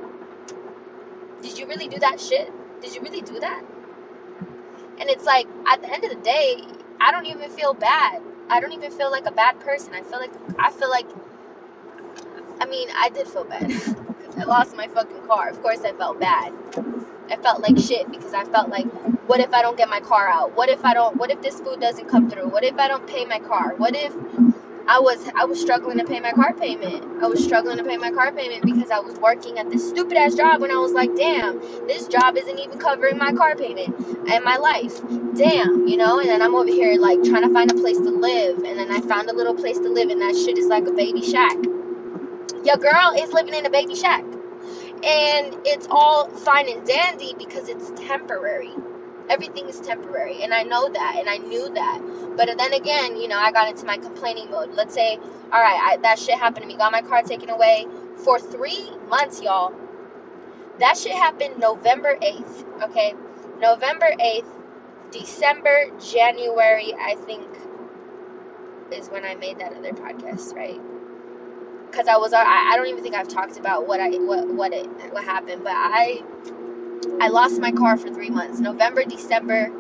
[1.43, 2.53] Did you really do that shit?
[2.81, 3.65] Did you really do that?
[4.99, 6.63] And it's like at the end of the day,
[7.01, 9.95] I don't even feel bad I don't even feel like a bad person.
[9.95, 11.07] I feel like I feel like
[12.61, 13.71] I mean, I did feel bad
[14.39, 15.49] I lost my fucking car.
[15.49, 16.53] Of course I felt bad.
[17.31, 18.87] I felt like shit because I felt like
[19.29, 20.57] what if I don't get my car out?
[20.57, 22.49] What if I don't what if this food doesn't come through?
[22.49, 23.75] What if I don't pay my car?
[23.77, 24.15] What if
[24.89, 27.23] I was I was struggling to pay my car payment.
[27.23, 30.17] I was struggling to pay my car payment because I was working at this stupid
[30.17, 33.99] ass job when I was like, damn, this job isn't even covering my car payment
[34.29, 35.01] and my life.
[35.35, 38.11] Damn, you know, and then I'm over here like trying to find a place to
[38.11, 40.87] live and then I found a little place to live and that shit is like
[40.87, 41.57] a baby shack.
[42.65, 44.25] Your girl is living in a baby shack.
[45.03, 48.73] And it's all fine and dandy because it's temporary
[49.29, 52.01] everything is temporary and i know that and i knew that.
[52.37, 54.75] But then again you know i got into my complaining mode.
[54.75, 56.77] Let's say all right I, that shit happened to me.
[56.77, 57.87] Got my car taken away
[58.25, 59.73] for three months y'all.
[60.79, 63.15] That shit happened november 8th okay?
[63.61, 64.53] November 8th
[65.11, 67.47] december january i think
[68.93, 70.81] is when i made that other podcast right?
[71.91, 74.73] Because i was I, I don't even think i've talked about what i what what
[74.73, 76.23] it what happened but i
[77.21, 79.73] I lost my car for three months November, December,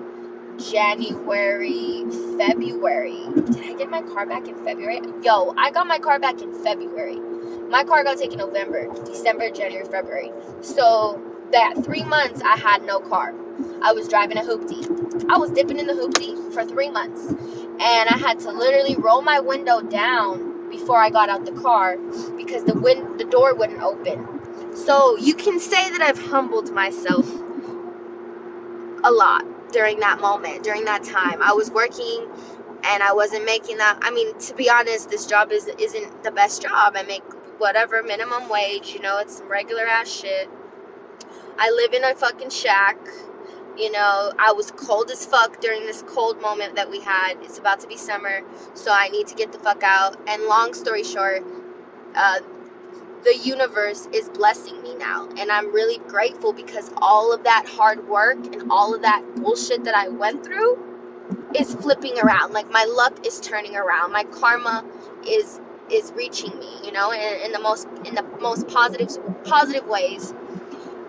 [0.59, 2.05] January,
[2.39, 3.21] February.
[3.35, 5.01] Did I get my car back in February?
[5.23, 7.21] Yo, I got my car back in February.
[7.69, 10.33] My car got taken November, December, January, February.
[10.63, 13.35] So that three months I had no car.
[13.83, 15.27] I was driving a hoopty.
[15.31, 17.29] I was dipping in the hoopty for three months.
[17.29, 21.97] And I had to literally roll my window down before I got out the car
[22.37, 24.36] because the wind the door wouldn't open.
[24.85, 27.27] So you can say that I've humbled myself
[29.03, 31.43] a lot during that moment, during that time.
[31.43, 32.29] I was working
[32.85, 33.99] and I wasn't making that.
[34.03, 36.95] I mean, to be honest, this job is isn't the best job.
[36.97, 37.23] I make
[37.59, 40.49] whatever minimum wage, you know, it's some regular ass shit.
[41.59, 42.99] I live in a fucking shack.
[43.79, 47.35] You know, I was cold as fuck during this cold moment that we had.
[47.43, 48.41] It's about to be summer,
[48.75, 50.17] so I need to get the fuck out.
[50.29, 51.45] And long story short,
[52.15, 52.41] uh,
[53.27, 55.29] the universe is blessing me now.
[55.37, 59.85] And I'm really grateful because all of that hard work and all of that bullshit
[59.85, 60.79] that I went through
[61.57, 62.53] is flipping around.
[62.53, 64.13] Like my luck is turning around.
[64.13, 64.85] My karma
[65.27, 65.61] is
[65.91, 70.33] is reaching me, you know, in, in the most in the most positive positive ways.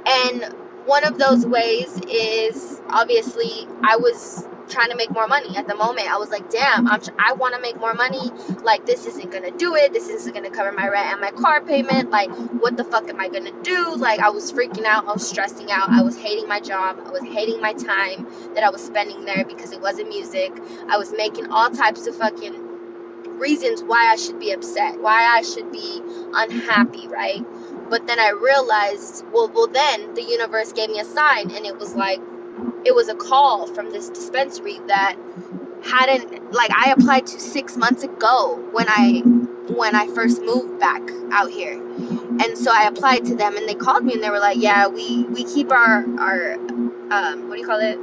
[0.08, 0.44] And
[0.86, 5.76] one of those ways is obviously I was trying to make more money at the
[5.76, 6.12] moment.
[6.12, 8.32] I was like, damn, I'm, I want to make more money.
[8.64, 9.94] Like, this isn't to do it.
[9.94, 12.10] This isn't to cover my rent and my car payment.
[12.10, 12.30] Like,
[12.62, 13.96] what the fuck am I to do?
[13.96, 15.08] Like, I was freaking out.
[15.08, 15.90] I was stressing out.
[15.90, 17.02] I was hating my job.
[17.06, 20.52] I was hating my time that I was spending there because it wasn't music.
[20.90, 22.68] I was making all types of fucking
[23.40, 26.02] reasons why I should be upset, why I should be
[26.34, 27.46] unhappy, right?
[27.90, 31.78] But then I realized, well, well, then the universe gave me a sign, and it
[31.78, 32.20] was like,
[32.86, 35.16] it was a call from this dispensary that
[35.84, 39.22] hadn't like I applied to six months ago when I
[39.74, 41.74] when I first moved back out here.
[41.74, 44.88] And so I applied to them and they called me and they were like, Yeah,
[44.88, 46.54] we, we keep our our
[47.12, 47.98] um what do you call it?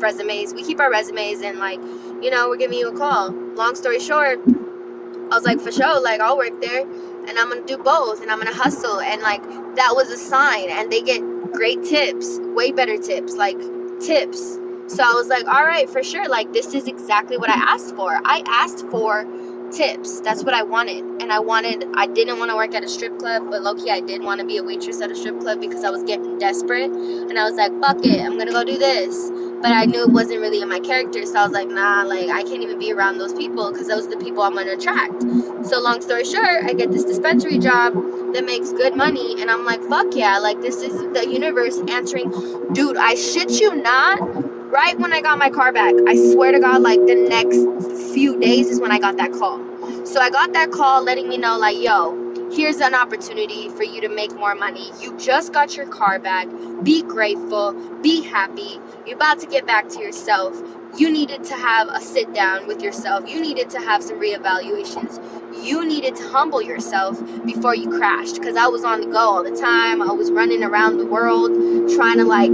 [0.00, 0.54] Resumes.
[0.54, 1.80] We keep our resumes and like,
[2.22, 3.30] you know, we're giving you a call.
[3.30, 7.66] Long story short, I was like, for sure, like I'll work there and I'm gonna
[7.66, 9.42] do both and I'm gonna hustle and like
[9.76, 11.20] that was a sign and they get
[11.52, 13.58] great tips, way better tips, like
[14.00, 14.58] tips.
[14.88, 16.28] So I was like, all right, for sure.
[16.28, 18.20] Like, this is exactly what I asked for.
[18.24, 19.26] I asked for
[19.70, 20.20] tips.
[20.20, 21.04] That's what I wanted.
[21.20, 23.90] And I wanted, I didn't want to work at a strip club, but low key,
[23.90, 26.38] I did want to be a waitress at a strip club because I was getting
[26.38, 26.90] desperate.
[26.90, 29.30] And I was like, fuck it, I'm going to go do this.
[29.60, 31.24] But I knew it wasn't really in my character.
[31.26, 34.06] So I was like, nah, like, I can't even be around those people because those
[34.06, 35.22] are the people I'm going to attract.
[35.66, 37.94] So, long story short, I get this dispensary job
[38.34, 39.40] that makes good money.
[39.40, 42.30] And I'm like, fuck yeah, like, this is the universe answering.
[42.72, 45.94] Dude, I shit you not right when I got my car back.
[46.08, 49.60] I swear to God, like the next few days is when I got that call.
[50.06, 54.00] So I got that call letting me know, like, yo, here's an opportunity for you
[54.00, 54.90] to make more money.
[55.00, 56.48] You just got your car back.
[56.82, 57.72] Be grateful.
[58.02, 58.80] Be happy.
[59.06, 60.60] You're about to get back to yourself.
[60.96, 63.28] You needed to have a sit down with yourself.
[63.28, 65.20] You needed to have some reevaluations.
[65.64, 69.44] You needed to humble yourself before you crashed because I was on the go all
[69.44, 70.02] the time.
[70.02, 71.50] I was running around the world
[71.94, 72.52] trying to like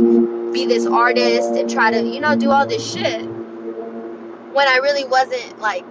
[0.52, 3.22] be this artist and try to, you know, do all this shit
[4.54, 5.84] when I really wasn't like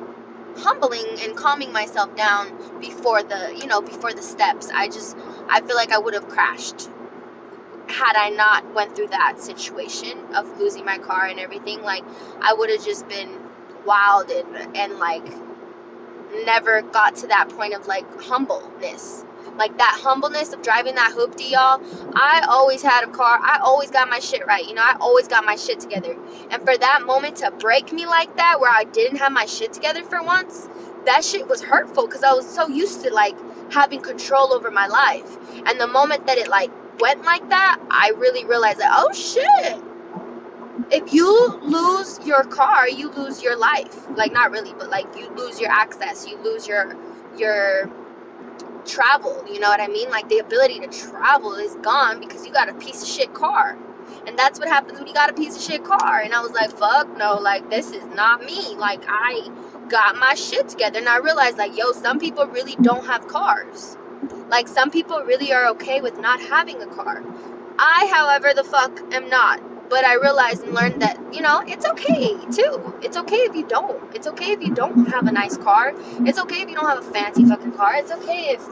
[0.58, 4.70] humbling and calming myself down before the, you know, before the steps.
[4.74, 5.18] I just
[5.50, 6.90] I feel like I would have crashed
[7.88, 11.82] had I not went through that situation of losing my car and everything.
[11.84, 12.04] Like
[12.42, 13.30] I would have just been
[13.86, 15.26] wild and, and like
[16.46, 19.24] never got to that point of like humbleness
[19.58, 21.82] like that humbleness of driving that hoopty, y'all.
[22.16, 23.40] I always had a car.
[23.42, 24.66] I always got my shit right.
[24.66, 26.16] You know, I always got my shit together.
[26.50, 29.74] And for that moment to break me like that, where I didn't have my shit
[29.74, 30.68] together for once,
[31.06, 33.36] that shit was hurtful because I was so used to like
[33.72, 35.38] having control over my life.
[35.66, 39.82] And the moment that it like went like that, I really realized that, oh shit.
[40.92, 44.08] If you lose your car, you lose your life.
[44.16, 46.96] Like not really, but like you lose your access, you lose your
[47.38, 47.90] your
[48.86, 49.44] travel.
[49.48, 50.10] You know what I mean?
[50.10, 53.78] Like the ability to travel is gone because you got a piece of shit car.
[54.26, 56.20] And that's what happens when you got a piece of shit car.
[56.20, 58.76] And I was like, fuck no, like this is not me.
[58.76, 59.50] Like I
[59.90, 63.98] got my shit together and I realized like, yo, some people really don't have cars.
[64.50, 67.24] Like some people really are okay with not having a car.
[67.78, 71.86] I, however, the fuck am not but I realized and learned that, you know, it's
[71.86, 72.98] okay too.
[73.02, 74.14] It's okay if you don't.
[74.16, 75.94] It's okay if you don't have a nice car.
[76.26, 77.96] It's okay if you don't have a fancy fucking car.
[77.96, 78.66] It's okay if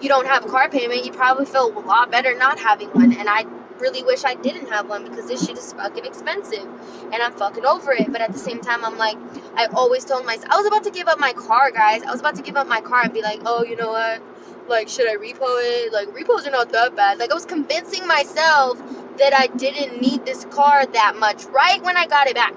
[0.00, 1.04] you don't have a car payment.
[1.04, 3.12] You probably feel a lot better not having one.
[3.12, 3.44] And I
[3.78, 6.66] really wish I didn't have one because this shit is fucking expensive.
[7.12, 8.10] And I'm fucking over it.
[8.10, 9.16] But at the same time, I'm like,
[9.54, 12.02] I always told myself, I was about to give up my car, guys.
[12.02, 14.22] I was about to give up my car and be like, oh, you know what?
[14.68, 15.92] Like, should I repo it?
[15.92, 17.18] Like, repos are not that bad.
[17.18, 18.80] Like, I was convincing myself
[19.18, 22.54] that I didn't need this car that much right when I got it back.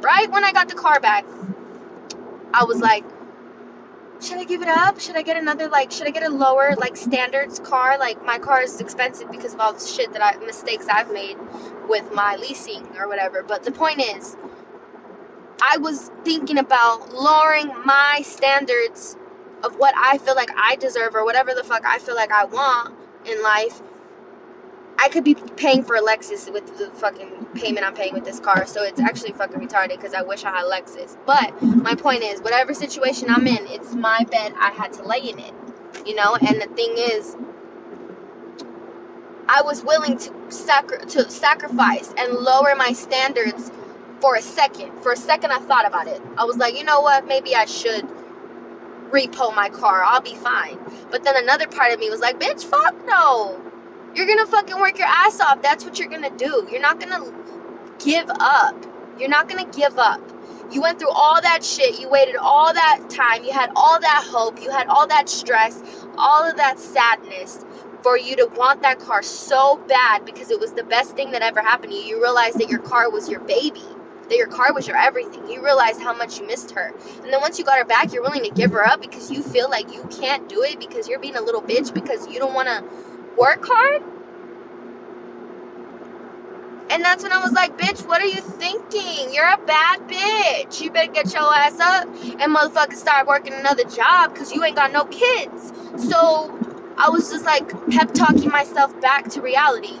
[0.00, 1.24] Right when I got the car back,
[2.52, 3.04] I was like,
[4.20, 5.00] should I give it up?
[5.00, 7.98] Should I get another like should I get a lower like standards car?
[7.98, 11.36] Like my car is expensive because of all the shit that I mistakes I've made
[11.88, 13.42] with my leasing or whatever.
[13.42, 14.36] But the point is
[15.60, 19.16] I was thinking about lowering my standards
[19.64, 22.44] of what I feel like I deserve or whatever the fuck I feel like I
[22.44, 22.94] want
[23.26, 23.80] in life
[24.98, 28.38] I could be paying for a Lexus with the fucking payment I'm paying with this
[28.40, 28.66] car.
[28.66, 31.16] So it's actually fucking retarded because I wish I had Lexus.
[31.26, 34.52] But my point is, whatever situation I'm in, it's my bed.
[34.56, 35.52] I had to lay in it.
[36.06, 36.36] You know?
[36.36, 37.36] And the thing is,
[39.48, 43.70] I was willing to, sacri- to sacrifice and lower my standards
[44.20, 44.92] for a second.
[45.02, 46.22] For a second, I thought about it.
[46.38, 47.26] I was like, you know what?
[47.26, 48.06] Maybe I should
[49.10, 50.02] repo my car.
[50.04, 50.78] I'll be fine.
[51.10, 53.60] But then another part of me was like, bitch, fuck no.
[54.14, 55.62] You're gonna fucking work your ass off.
[55.62, 56.68] That's what you're gonna do.
[56.70, 57.32] You're not gonna
[57.98, 58.76] give up.
[59.18, 60.20] You're not gonna give up.
[60.72, 62.00] You went through all that shit.
[62.00, 63.44] You waited all that time.
[63.44, 64.62] You had all that hope.
[64.62, 65.82] You had all that stress,
[66.18, 67.64] all of that sadness
[68.02, 71.42] for you to want that car so bad because it was the best thing that
[71.42, 72.04] ever happened to you.
[72.04, 73.82] You realized that your car was your baby,
[74.28, 75.48] that your car was your everything.
[75.48, 76.92] You realized how much you missed her.
[77.22, 79.42] And then once you got her back, you're willing to give her up because you
[79.42, 82.54] feel like you can't do it because you're being a little bitch because you don't
[82.54, 82.84] want to
[83.38, 84.02] work hard?
[86.90, 89.34] And that's when I was like, bitch, what are you thinking?
[89.34, 90.80] You're a bad bitch.
[90.80, 94.76] You better get your ass up and motherfucker start working another job because you ain't
[94.76, 95.72] got no kids.
[96.10, 96.60] So
[96.96, 99.98] I was just like pep talking myself back to reality.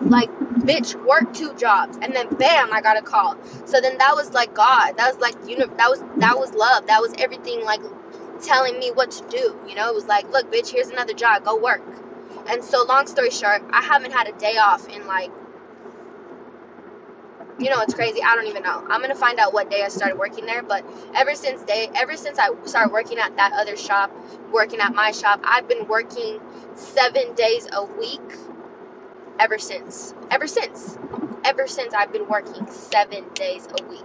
[0.00, 0.30] Like,
[0.64, 1.98] bitch, work two jobs.
[2.02, 3.36] And then bam, I got a call.
[3.66, 4.96] So then that was like God.
[4.98, 6.86] That was like you know that was that was love.
[6.88, 7.80] That was everything like
[8.42, 9.58] telling me what to do.
[9.68, 11.44] You know, it was like, look, bitch, here's another job.
[11.44, 11.82] Go work.
[12.48, 15.30] And so, long story short, I haven't had a day off in like,
[17.58, 18.22] you know, it's crazy.
[18.22, 18.84] I don't even know.
[18.88, 20.62] I'm gonna find out what day I started working there.
[20.62, 20.84] But
[21.14, 24.12] ever since day, ever since I started working at that other shop,
[24.52, 26.40] working at my shop, I've been working
[26.74, 28.20] seven days a week
[29.38, 30.14] ever since.
[30.30, 30.98] Ever since.
[31.44, 34.00] Ever since I've been working seven days a week.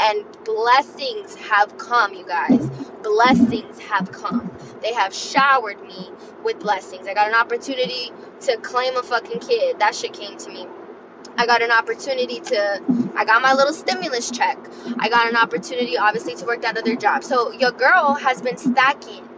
[0.00, 2.68] And blessings have come, you guys.
[3.02, 4.50] Blessings have come.
[4.82, 6.10] They have showered me
[6.44, 7.06] with blessings.
[7.06, 8.10] I got an opportunity
[8.42, 9.78] to claim a fucking kid.
[9.78, 10.66] That shit came to me.
[11.36, 12.82] I got an opportunity to,
[13.16, 14.58] I got my little stimulus check.
[14.98, 17.24] I got an opportunity, obviously, to work that other job.
[17.24, 19.28] So your girl has been stacking,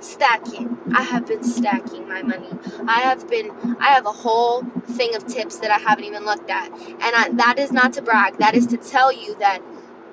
[0.00, 0.78] stacking.
[0.94, 2.48] I have been stacking my money.
[2.88, 3.50] I have been,
[3.80, 6.72] I have a whole thing of tips that I haven't even looked at.
[6.72, 8.38] And I, that is not to brag.
[8.38, 9.60] That is to tell you that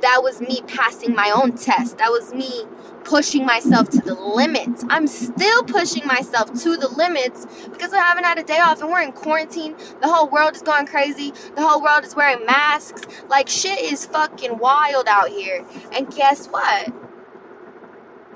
[0.02, 1.98] that was me passing my own test.
[1.98, 2.66] That was me
[3.04, 4.86] pushing myself to the limits.
[4.90, 8.92] I'm still pushing myself to the limits because I haven't had a day off and
[8.92, 9.76] we're in quarantine.
[10.02, 11.34] The whole world is going crazy.
[11.56, 13.04] The whole world is wearing masks.
[13.30, 15.66] Like shit is fucking wild out here.
[15.94, 16.94] And guess what?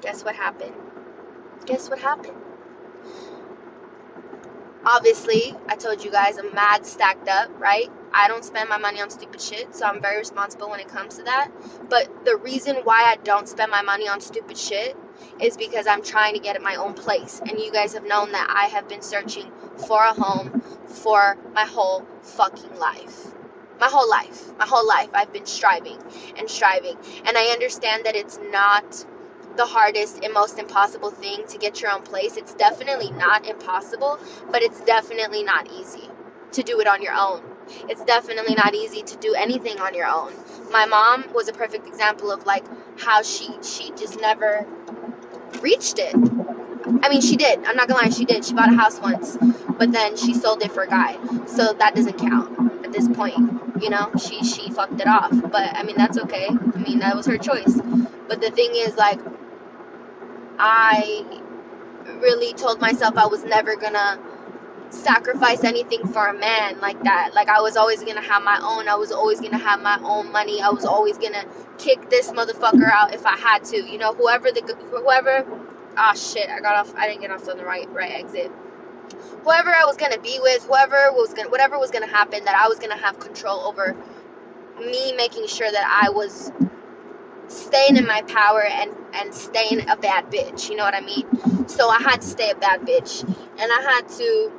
[0.02, 0.76] Guess what happened?
[1.66, 2.38] Guess what happened?
[4.86, 7.90] Obviously, I told you guys I'm mad stacked up, right?
[8.14, 11.18] I don't spend my money on stupid shit, so I'm very responsible when it comes
[11.18, 11.50] to that.
[11.90, 14.98] But the reason why I don't spend my money on stupid shit
[15.40, 17.40] is because I'm trying to get at my own place.
[17.40, 19.52] And you guys have known that I have been searching
[19.88, 23.34] for a home for my whole fucking life.
[23.80, 24.56] My whole life.
[24.58, 25.98] My whole life I've been striving
[26.38, 26.98] and striving.
[27.26, 29.06] And I understand that it's not
[29.58, 32.38] the hardest and most impossible thing to get your own place.
[32.38, 34.20] It's definitely not impossible,
[34.52, 36.10] but it's definitely not easy
[36.54, 37.42] to do it on your own
[37.90, 40.34] it's definitely not easy to do anything on your own.
[40.72, 42.66] My mom was a perfect example of like
[43.00, 44.66] how she she just never
[45.62, 46.16] reached it.
[47.04, 47.64] I mean, she did.
[47.66, 48.46] I'm not gonna lie, she did.
[48.46, 49.38] She bought a house once,
[49.78, 53.38] but then she sold it for a guy, so that doesn't count at this point.
[53.82, 55.32] You know, she she fucked it off.
[55.32, 56.48] But I mean, that's okay.
[56.50, 57.80] I mean, that was her choice.
[58.28, 59.20] But the thing is, like,
[60.60, 61.26] I
[62.22, 64.20] really told myself I was never gonna
[64.90, 67.32] sacrifice anything for a man like that.
[67.34, 68.88] Like I was always gonna have my own.
[68.88, 70.62] I was always gonna have my own money.
[70.62, 71.44] I was always gonna
[71.78, 73.78] kick this motherfucker out if I had to.
[73.78, 75.46] You know, whoever the whoever.
[75.98, 76.50] Ah shit!
[76.50, 76.94] I got off.
[76.96, 78.52] I didn't get off on the right right exit.
[79.44, 82.68] Whoever I was gonna be with, whoever was gonna, whatever was gonna happen, that I
[82.68, 83.96] was gonna have control over
[84.80, 86.52] me making sure that I was
[87.48, 90.70] staying in my power and and staying a bad bitch.
[90.70, 91.68] You know what I mean?
[91.68, 94.52] So I had to stay a bad bitch, and I had to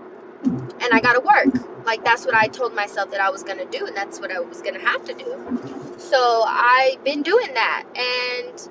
[0.83, 1.49] and I gotta work.
[1.87, 4.41] Like that's what I told myself that I was gonna do, and that's what I
[4.41, 5.95] was gonna have to do.
[5.99, 8.69] So I've been doing that, and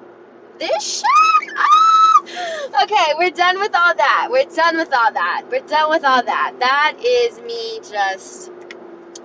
[0.59, 1.51] this shit.
[1.57, 2.83] Ah!
[2.83, 4.29] Okay, we're done with all that.
[4.31, 5.43] We're done with all that.
[5.51, 6.55] We're done with all that.
[6.59, 8.51] That is me just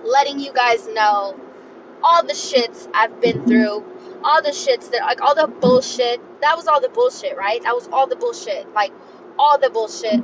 [0.03, 1.39] letting you guys know
[2.03, 3.85] all the shits I've been through,
[4.23, 6.21] all the shits that like all the bullshit.
[6.41, 7.61] That was all the bullshit, right?
[7.63, 8.71] That was all the bullshit.
[8.73, 8.91] Like
[9.37, 10.21] all the bullshit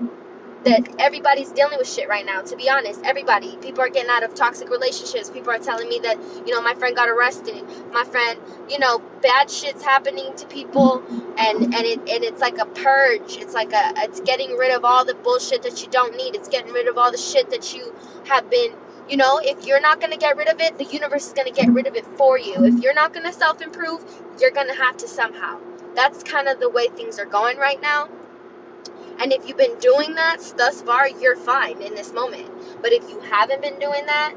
[0.65, 2.41] that everybody's dealing with shit right now.
[2.41, 3.55] To be honest, everybody.
[3.57, 5.29] People are getting out of toxic relationships.
[5.29, 7.63] People are telling me that, you know, my friend got arrested.
[7.91, 8.39] My friend,
[8.69, 11.03] you know, bad shit's happening to people
[11.37, 13.37] and and it and it's like a purge.
[13.37, 16.35] It's like a it's getting rid of all the bullshit that you don't need.
[16.35, 17.93] It's getting rid of all the shit that you
[18.25, 18.73] have been
[19.09, 21.51] you know, if you're not going to get rid of it, the universe is going
[21.53, 22.65] to get rid of it for you.
[22.65, 24.03] If you're not going to self improve,
[24.39, 25.59] you're going to have to somehow.
[25.95, 28.09] That's kind of the way things are going right now.
[29.19, 32.49] And if you've been doing that thus far, you're fine in this moment.
[32.81, 34.35] But if you haven't been doing that,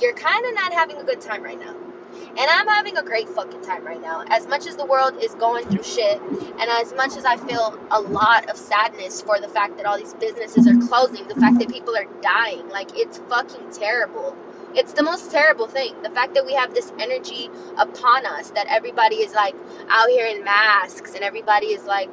[0.00, 1.74] you're kind of not having a good time right now.
[2.12, 4.24] And I'm having a great fucking time right now.
[4.28, 7.78] As much as the world is going through shit, and as much as I feel
[7.90, 11.58] a lot of sadness for the fact that all these businesses are closing, the fact
[11.58, 14.36] that people are dying, like it's fucking terrible.
[14.74, 15.94] It's the most terrible thing.
[16.02, 19.54] The fact that we have this energy upon us, that everybody is like
[19.88, 22.08] out here in masks, and everybody is like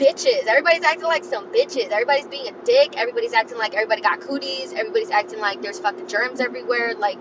[0.00, 0.46] bitches.
[0.46, 1.90] Everybody's acting like some bitches.
[1.90, 2.96] Everybody's being a dick.
[2.96, 4.72] Everybody's acting like everybody got cooties.
[4.72, 6.94] Everybody's acting like there's fucking germs everywhere.
[6.94, 7.18] Like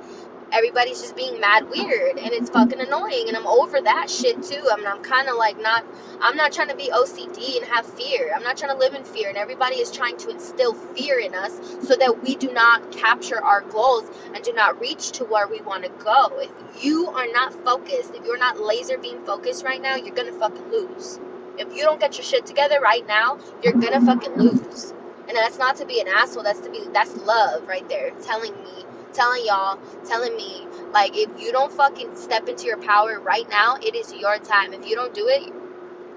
[0.53, 4.67] everybody's just being mad weird and it's fucking annoying and I'm over that shit too.
[4.71, 5.85] I mean I'm kinda like not
[6.21, 8.33] I'm not trying to be OCD and have fear.
[8.35, 11.35] I'm not trying to live in fear and everybody is trying to instill fear in
[11.35, 15.47] us so that we do not capture our goals and do not reach to where
[15.47, 16.39] we want to go.
[16.39, 20.33] If you are not focused, if you're not laser beam focused right now, you're gonna
[20.33, 21.19] fucking lose.
[21.57, 24.93] If you don't get your shit together right now, you're gonna fucking lose.
[25.27, 26.43] And that's not to be an asshole.
[26.43, 31.29] That's to be that's love right there, telling me, telling y'all, telling me like if
[31.41, 34.73] you don't fucking step into your power right now, it is your time.
[34.73, 35.53] If you don't do it,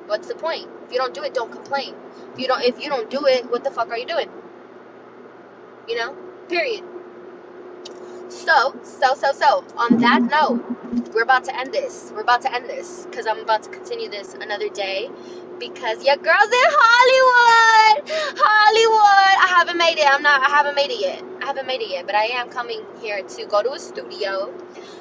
[0.06, 0.66] what's the point?
[0.86, 1.94] If you don't do it, don't complain.
[2.32, 4.28] If you don't if you don't do it, what the fuck are you doing?
[5.88, 6.16] You know?
[6.48, 6.84] Period.
[8.28, 10.64] So, so, so, so, on that note,
[11.14, 12.10] we're about to end this.
[12.14, 15.10] We're about to end this because I'm about to continue this another day
[15.70, 18.10] because your girl's in Hollywood.
[18.36, 19.36] Hollywood.
[19.44, 20.06] I haven't made it.
[20.10, 20.42] I'm not.
[20.42, 21.22] I haven't made it yet.
[21.42, 24.52] I haven't made it yet, but I am coming here to go to a studio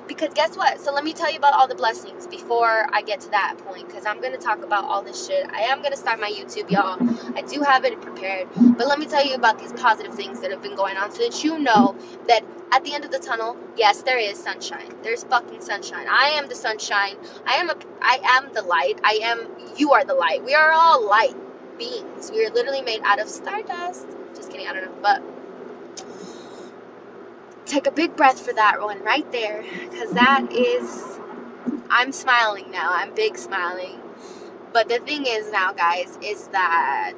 [0.07, 0.79] because guess what?
[0.81, 3.87] So let me tell you about all the blessings before I get to that point
[3.87, 5.47] because I'm gonna talk about all this shit.
[5.51, 6.97] I am gonna start my YouTube, y'all.
[7.35, 10.51] I do have it prepared, but let me tell you about these positive things that
[10.51, 11.95] have been going on so that you know
[12.27, 14.89] that at the end of the tunnel, yes, there is sunshine.
[15.03, 16.07] There's fucking sunshine.
[16.09, 17.17] I am the sunshine.
[17.45, 18.99] I am a I am the light.
[19.03, 19.47] I am
[19.77, 20.43] you are the light.
[20.45, 21.35] We are all light
[21.77, 22.31] beings.
[22.31, 24.07] We are literally made out of stardust.
[24.35, 25.21] Just kidding, I don't know, but
[27.65, 31.19] take a big breath for that one right there because that is
[31.89, 32.91] I'm smiling now.
[32.93, 33.99] I'm big smiling.
[34.73, 37.13] But the thing is now, guys, is that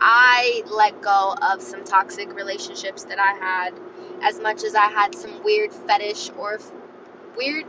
[0.00, 3.74] I let go of some toxic relationships that I had
[4.22, 6.58] as much as I had some weird fetish or
[7.36, 7.66] weird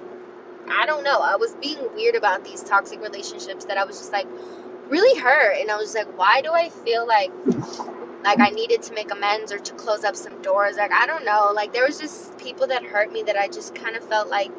[0.72, 1.19] I don't know.
[1.19, 4.28] I was being weird about these toxic relationships that I was just like
[4.88, 7.32] really hurt and I was like why do I feel like
[8.24, 10.78] like I needed to make amends or to close up some doors.
[10.78, 11.51] Like I don't know.
[11.55, 14.51] Like there was just people that hurt me that I just kind of felt like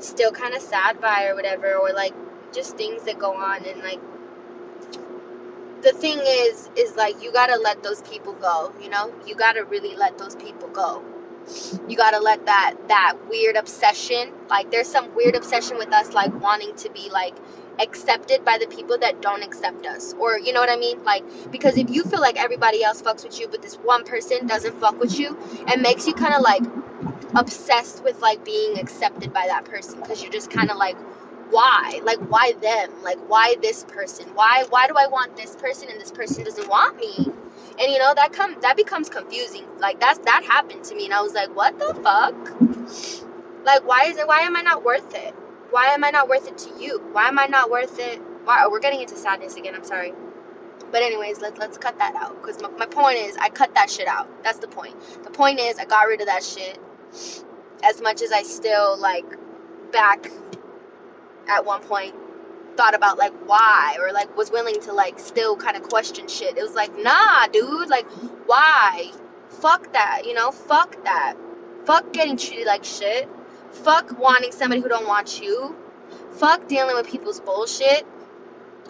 [0.00, 2.14] still kind of sad by or whatever or like
[2.52, 4.00] just things that go on and like
[5.82, 9.12] the thing is is like you got to let those people go, you know?
[9.26, 11.04] You got to really let those people go.
[11.88, 16.12] You got to let that that weird obsession, like there's some weird obsession with us
[16.12, 17.34] like wanting to be like
[17.80, 20.14] accepted by the people that don't accept us.
[20.14, 21.02] Or, you know what I mean?
[21.04, 24.46] Like, because if you feel like everybody else fucks with you, but this one person
[24.46, 25.38] doesn't fuck with you,
[25.68, 26.62] it makes you kind of like
[27.34, 30.00] obsessed with like being accepted by that person.
[30.00, 30.96] Because you're just kind of like,
[31.52, 32.00] why?
[32.02, 33.02] Like, why them?
[33.02, 34.26] Like, why this person?
[34.34, 37.14] Why, why do I want this person and this person doesn't want me?
[37.80, 39.64] And you know that come that becomes confusing.
[39.78, 42.34] Like that's that happened to me, and I was like, what the fuck?
[43.64, 44.28] Like, why is it?
[44.28, 45.34] Why am I not worth it?
[45.72, 47.00] why am I not worth it to you?
[47.12, 48.20] Why am I not worth it?
[48.44, 49.74] Why, oh, we're getting into sadness again.
[49.74, 50.12] I'm sorry.
[50.90, 53.90] But anyways, let's let's cut that out because my, my point is I cut that
[53.90, 54.28] shit out.
[54.44, 54.94] That's the point.
[55.24, 56.78] The point is I got rid of that shit.
[57.82, 59.24] As much as I still like
[59.90, 60.30] back
[61.48, 62.14] at one point
[62.76, 66.56] thought about like why or like was willing to like still kind of question shit.
[66.56, 68.06] It was like, nah, dude, like
[68.46, 69.10] why?
[69.48, 70.50] Fuck that, you know?
[70.50, 71.34] Fuck that.
[71.84, 73.28] Fuck getting treated like shit.
[73.70, 75.76] Fuck wanting somebody who don't want you.
[76.32, 78.06] Fuck dealing with people's bullshit.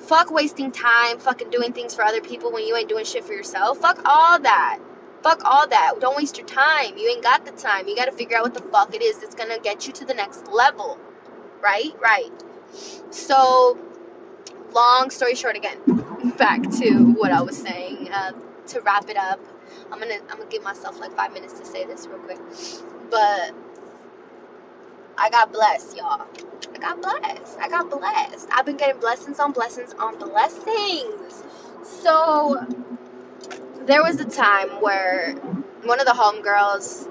[0.00, 3.32] Fuck wasting time fucking doing things for other people when you ain't doing shit for
[3.32, 3.78] yourself.
[3.78, 4.78] Fuck all that.
[5.22, 5.94] Fuck all that.
[6.00, 6.96] Don't waste your time.
[6.96, 7.86] You ain't got the time.
[7.86, 9.92] You got to figure out what the fuck it is that's going to get you
[9.94, 10.98] to the next level.
[11.62, 11.92] Right?
[12.00, 12.30] Right.
[13.10, 13.78] So,
[14.72, 15.78] long story short again,
[16.38, 18.10] back to what I was saying.
[18.12, 18.32] Uh,
[18.68, 19.40] to wrap it up,
[19.90, 22.38] I'm gonna I'm gonna give myself like five minutes to say this real quick.
[23.10, 23.52] But
[25.18, 26.26] I got blessed, y'all.
[26.74, 27.58] I got blessed.
[27.60, 28.48] I got blessed.
[28.52, 31.44] I've been getting blessings on blessings on blessings.
[31.82, 32.66] So
[33.86, 35.34] there was a time where
[35.84, 37.08] one of the homegirls,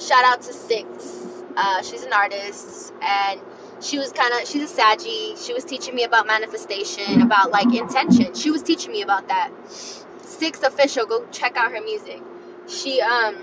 [0.00, 3.40] shout out to Six, uh, she's an artist, and
[3.82, 5.34] she was kind of she's a saggy.
[5.36, 8.34] She was teaching me about manifestation, about like intention.
[8.34, 9.50] She was teaching me about that.
[10.22, 12.22] Six official, go check out her music.
[12.68, 13.36] She um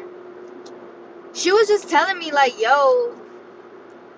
[1.33, 3.15] she was just telling me like, yo,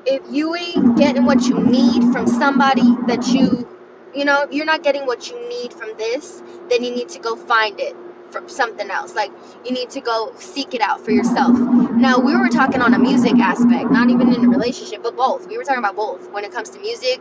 [0.05, 3.67] if you ain't getting what you need from somebody that you
[4.15, 7.35] you know you're not getting what you need from this then you need to go
[7.35, 7.95] find it
[8.31, 9.31] from something else like
[9.65, 12.99] you need to go seek it out for yourself now we were talking on a
[12.99, 16.43] music aspect not even in a relationship but both we were talking about both when
[16.43, 17.19] it comes to music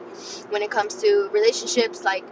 [0.51, 2.25] when it comes to relationships like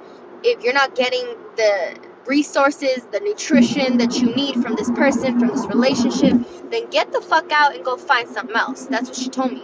[0.45, 1.27] if you're not getting
[1.57, 6.35] the resources the nutrition that you need from this person from this relationship
[6.71, 9.61] then get the fuck out and go find something else that's what she told me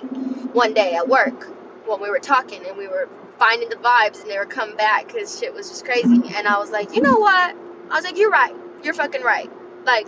[0.52, 1.46] one day at work
[1.86, 3.08] when we were talking and we were
[3.38, 6.22] finding the vibes and they were coming back because shit was just crazy.
[6.34, 7.56] And I was like, you know what?
[7.90, 8.54] I was like, you're right.
[8.84, 9.50] You're fucking right.
[9.84, 10.06] Like,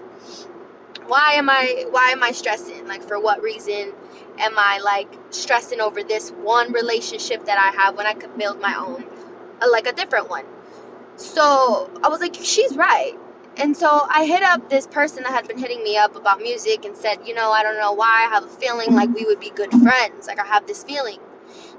[1.07, 2.87] why am I why am I stressing?
[2.87, 3.93] Like, for what reason
[4.39, 8.61] am I like stressing over this one relationship that I have when I could build
[8.61, 9.05] my own,
[9.63, 10.45] uh, like a different one?
[11.17, 13.15] So I was like, she's right.
[13.57, 16.85] And so I hit up this person that had been hitting me up about music
[16.85, 19.41] and said, you know, I don't know why I have a feeling like we would
[19.41, 20.27] be good friends.
[20.27, 21.19] Like I have this feeling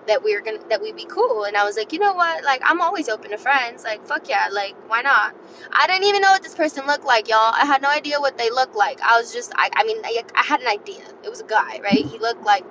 [0.07, 1.43] that we are gonna that we'd be cool.
[1.43, 2.43] And I was like, you know what?
[2.43, 3.83] Like I'm always open to friends.
[3.83, 4.47] Like fuck yeah.
[4.51, 5.35] Like why not?
[5.71, 7.53] I didn't even know what this person looked like, y'all.
[7.53, 9.01] I had no idea what they looked like.
[9.01, 11.03] I was just I I mean I, I had an idea.
[11.23, 12.05] It was a guy, right?
[12.05, 12.65] He looked like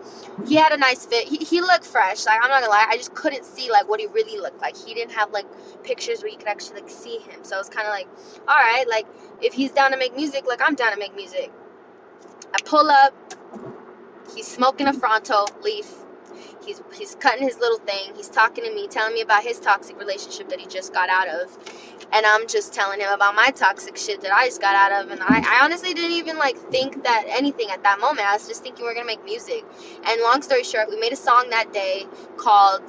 [0.47, 1.29] he had a nice fit.
[1.29, 2.27] He he looked fresh.
[2.27, 2.87] Like I'm not gonna lie.
[2.89, 4.77] I just couldn't see like what he really looked like.
[4.77, 5.47] He didn't have like
[5.85, 7.45] pictures where you could actually like see him.
[7.45, 8.09] So i was kind of like,
[8.49, 9.07] all right, like
[9.43, 11.53] if he's down to make music, like I'm down to make music.
[12.55, 13.15] I pull up.
[14.35, 16.06] He's smoking a Fronto leaf
[16.65, 18.15] He's he's cutting his little thing.
[18.17, 21.29] He's talking to me, telling me about his toxic relationship that he just got out
[21.29, 21.57] of,
[22.13, 25.11] and I'm just telling him about my toxic shit that I just got out of.
[25.11, 28.27] And I, I honestly didn't even like think that anything at that moment.
[28.27, 29.65] I was just thinking we are gonna make music.
[30.05, 32.07] And long story short, we made a song that day
[32.37, 32.83] called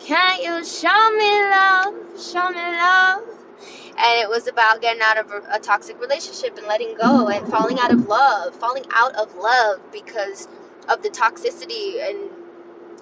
[0.00, 3.34] "Can't You Show Me Love, Show Me Love."
[3.96, 7.46] and it was about getting out of a, a, toxic relationship and letting go and
[7.48, 10.48] falling out of love falling out of love because
[10.88, 12.30] of the toxicity and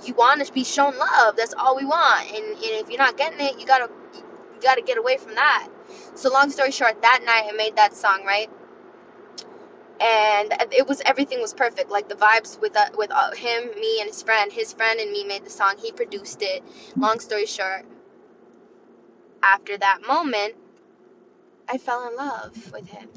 [0.07, 1.37] you want to be shown love.
[1.37, 2.27] That's all we want.
[2.31, 5.69] And, and if you're not getting it you gotta you gotta get away from that.
[6.15, 8.51] So long story short that night i made that song right?
[10.01, 11.91] And it was everything was perfect.
[11.91, 15.13] Like the vibes with uh, with uh, him me and his friend his friend and
[15.13, 15.77] me made the song.
[15.83, 16.63] He produced it.
[16.97, 17.87] Long story short
[19.43, 20.55] after that moment
[21.69, 23.09] I fell in love with him.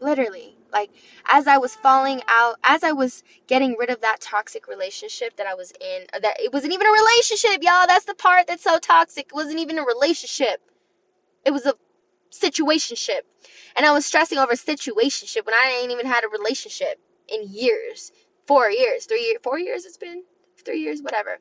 [0.00, 0.56] Literally.
[0.72, 0.90] Like,
[1.26, 5.46] as I was falling out, as I was getting rid of that toxic relationship that
[5.46, 7.86] I was in, uh, that it wasn't even a relationship, y'all.
[7.86, 9.26] That's the part that's so toxic.
[9.26, 10.60] It wasn't even a relationship.
[11.44, 11.74] It was a
[12.32, 13.22] situationship.
[13.76, 16.98] And I was stressing over situationship when I ain't even had a relationship
[17.28, 18.12] in years.
[18.46, 20.24] Four years, three years, four years it's been?
[20.64, 21.38] Three years, whatever.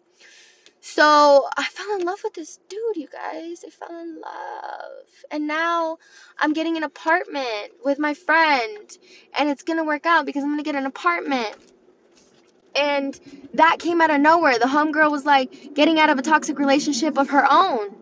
[0.84, 3.63] So I fell in love with this dude, you guys.
[3.65, 5.05] I fell in love.
[5.29, 5.99] And now
[6.39, 8.97] I'm getting an apartment with my friend.
[9.38, 11.55] And it's going to work out because I'm going to get an apartment.
[12.75, 13.17] And
[13.53, 14.57] that came out of nowhere.
[14.57, 17.95] The homegirl was like getting out of a toxic relationship of her own.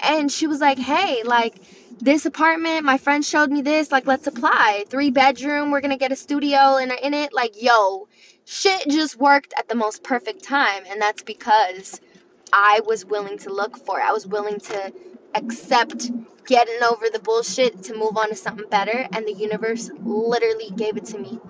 [0.00, 1.56] And she was like, hey, like,
[2.00, 3.92] this apartment, my friend showed me this.
[3.92, 4.84] Like, let's apply.
[4.88, 7.34] Three bedroom, we're going to get a studio in, in it.
[7.34, 8.08] Like, yo,
[8.46, 10.84] shit just worked at the most perfect time.
[10.88, 12.00] And that's because
[12.56, 14.00] I was willing to look for.
[14.00, 14.92] I was willing to
[15.34, 16.08] accept
[16.46, 20.96] getting over the bullshit to move on to something better and the universe literally gave
[20.96, 21.40] it to me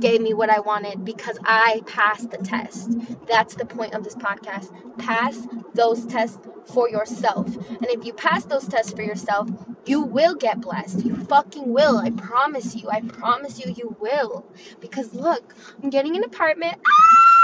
[0.00, 2.90] gave me what i wanted because i passed the test.
[3.26, 4.70] That's the point of this podcast.
[4.98, 7.46] Pass those tests for yourself.
[7.46, 9.48] And if you pass those tests for yourself
[9.86, 11.04] you will get blessed.
[11.04, 11.96] You fucking will.
[11.96, 12.90] I promise you.
[12.90, 14.44] I promise you you will.
[14.80, 16.78] Because look i'm getting an apartment.
[16.86, 17.39] Ah!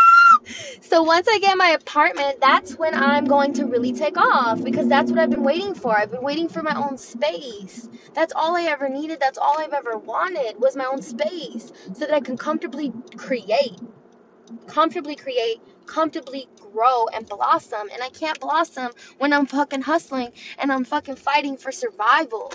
[0.83, 4.89] so once I get my apartment, that's when I'm going to really take off because
[4.89, 5.97] that's what I've been waiting for.
[5.97, 7.89] I've been waiting for my own space.
[8.15, 9.21] That's all I ever needed.
[9.21, 13.79] That's all I've ever wanted was my own space so that I can comfortably create.
[14.69, 17.89] Comfortably create, comfortably grow and blossom.
[17.93, 22.53] And I can't blossom when I'm fucking hustling and I'm fucking fighting for survival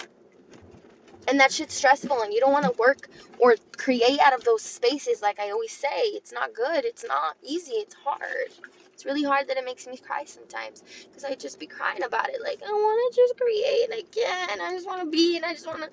[1.28, 3.10] and that shit's stressful and you don't want to work
[3.40, 7.36] or create out of those spaces like i always say it's not good it's not
[7.44, 8.52] easy it's hard.
[8.94, 12.30] It's really hard that it makes me cry sometimes because i just be crying about
[12.30, 15.38] it like i want to just create and i can't i just want to be
[15.38, 15.90] and i just want to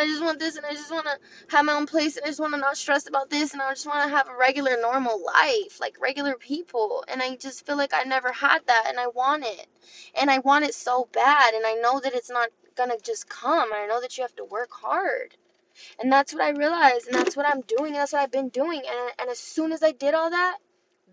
[0.00, 1.18] i just want this and i just want to
[1.48, 3.70] have my own place and i just want to not stress about this and i
[3.70, 7.04] just want to have a regular normal life like regular people.
[7.08, 9.66] And i just feel like i never had that and i want it.
[10.20, 13.72] And i want it so bad and i know that it's not gonna just come.
[13.72, 15.36] I know that you have to work hard.
[15.98, 18.50] And that's what I realized, and that's what I'm doing, and that's what I've been
[18.50, 18.82] doing.
[18.86, 20.58] And, and as soon as I did all that,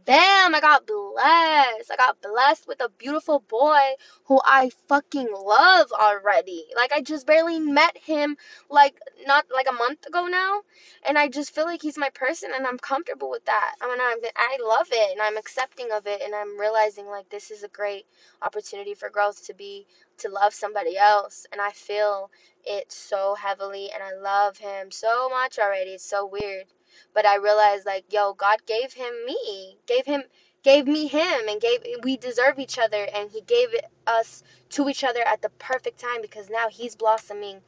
[0.06, 1.92] bam, I got blessed.
[1.92, 3.80] I got blessed with a beautiful boy
[4.26, 6.66] who I fucking love already.
[6.76, 8.38] Like I just barely met him
[8.70, 8.96] like
[9.28, 10.62] not like a month ago now,
[11.08, 13.76] and I just feel like he's my person and I'm comfortable with that.
[13.82, 17.30] I mean, I'm I love it and I'm accepting of it and I'm realizing like
[17.30, 18.06] this is a great
[18.42, 19.86] opportunity for growth to be
[20.20, 22.32] to love somebody else and I feel
[22.66, 25.92] it so heavily and I love him so much already.
[25.92, 26.66] It's so weird.
[27.14, 30.24] But I realized like, yo, God gave him me, gave him
[30.64, 33.70] gave me him and gave we deserve each other and he gave
[34.08, 37.62] us to each other at the perfect time because now he's blossoming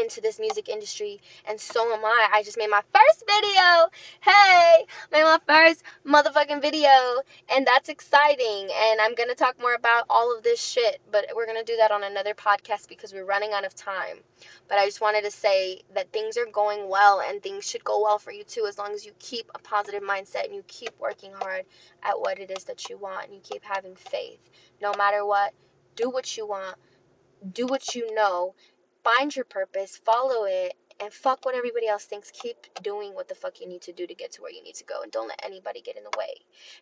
[0.00, 2.28] into this music industry and so am I.
[2.32, 3.90] I just made my first video.
[4.20, 6.88] Hey, made my first motherfucking video
[7.54, 11.46] and that's exciting and I'm to talk more about all of this shit, but we're
[11.46, 14.18] to do that on another podcast because we're running out of time.
[14.68, 18.02] But I just wanted to say that things are going well and things should go
[18.02, 20.98] well for you too as long as you keep a positive mindset and you keep
[20.98, 21.64] working hard
[22.02, 24.40] at what it is that you want and you keep having faith.
[24.80, 25.52] No matter what,
[25.94, 26.76] do what you want,
[27.52, 28.54] do what you know
[29.06, 32.32] find your purpose, follow it, and fuck what everybody else thinks.
[32.32, 34.74] Keep doing what the fuck you need to do to get to where you need
[34.74, 36.34] to go, and don't let anybody get in the way.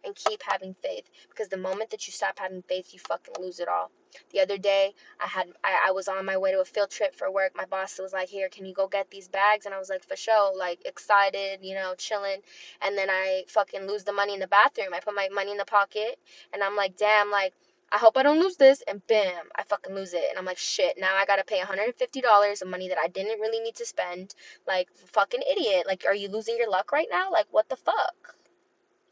[0.04, 3.60] And keep having faith, because the moment that you stop having faith, you fucking lose
[3.60, 3.90] it all.
[4.32, 7.14] The other day, I had I, I was on my way to a field trip
[7.14, 7.52] for work.
[7.56, 10.04] My boss was like, "Here, can you go get these bags?" And I was like,
[10.04, 12.40] "For sure," like excited, you know, chilling.
[12.80, 14.94] And then I fucking lose the money in the bathroom.
[14.94, 16.18] I put my money in the pocket,
[16.52, 17.52] and I'm like, "Damn!" Like
[17.92, 20.24] I hope I don't lose this, and bam, I fucking lose it.
[20.28, 23.60] And I'm like, shit, now I gotta pay $150 of money that I didn't really
[23.60, 24.34] need to spend.
[24.66, 25.86] Like, fucking idiot.
[25.86, 27.30] Like, are you losing your luck right now?
[27.30, 28.34] Like, what the fuck?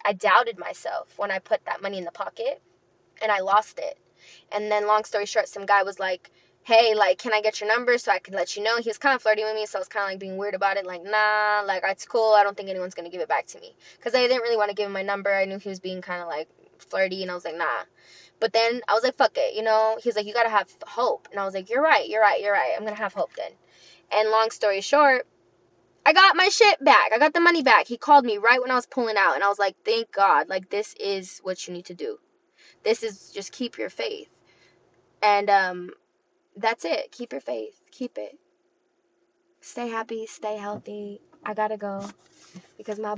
[0.05, 2.61] I doubted myself when I put that money in the pocket
[3.23, 3.97] and I lost it.
[4.51, 6.31] And then, long story short, some guy was like,
[6.65, 8.79] hey, like, can I get your number so I can let you know?
[8.79, 10.55] He was kind of flirting with me, so I was kind of like being weird
[10.55, 10.87] about it.
[10.87, 12.33] Like, nah, like, it's cool.
[12.33, 13.75] I don't think anyone's going to give it back to me.
[13.97, 15.33] Because I didn't really want to give him my number.
[15.33, 16.49] I knew he was being kind of like
[16.79, 17.85] flirty, and I was like, nah.
[18.43, 19.97] But then I was like, fuck it, you know?
[20.03, 21.29] He's like, you got to have hope.
[21.31, 22.73] And I was like, you're right, you're right, you're right.
[22.77, 23.53] I'm to have hope then.
[24.11, 25.29] And long story short,
[26.05, 27.13] I got my shit back.
[27.15, 27.87] I got the money back.
[27.87, 30.49] He called me right when I was pulling out, and I was like, thank God.
[30.49, 32.19] Like, this is what you need to do.
[32.83, 34.29] This is just keep your faith.
[35.23, 35.91] And, um,
[36.57, 37.13] that's it.
[37.13, 37.81] Keep your faith.
[37.93, 38.37] Keep it.
[39.61, 40.27] Stay happy.
[40.27, 41.21] Stay healthy.
[41.45, 42.05] I gotta go
[42.77, 43.15] because my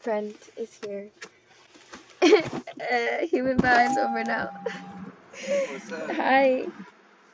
[0.00, 1.10] friend is here.
[2.92, 4.50] uh, human vibes over now.
[6.10, 6.66] Hi.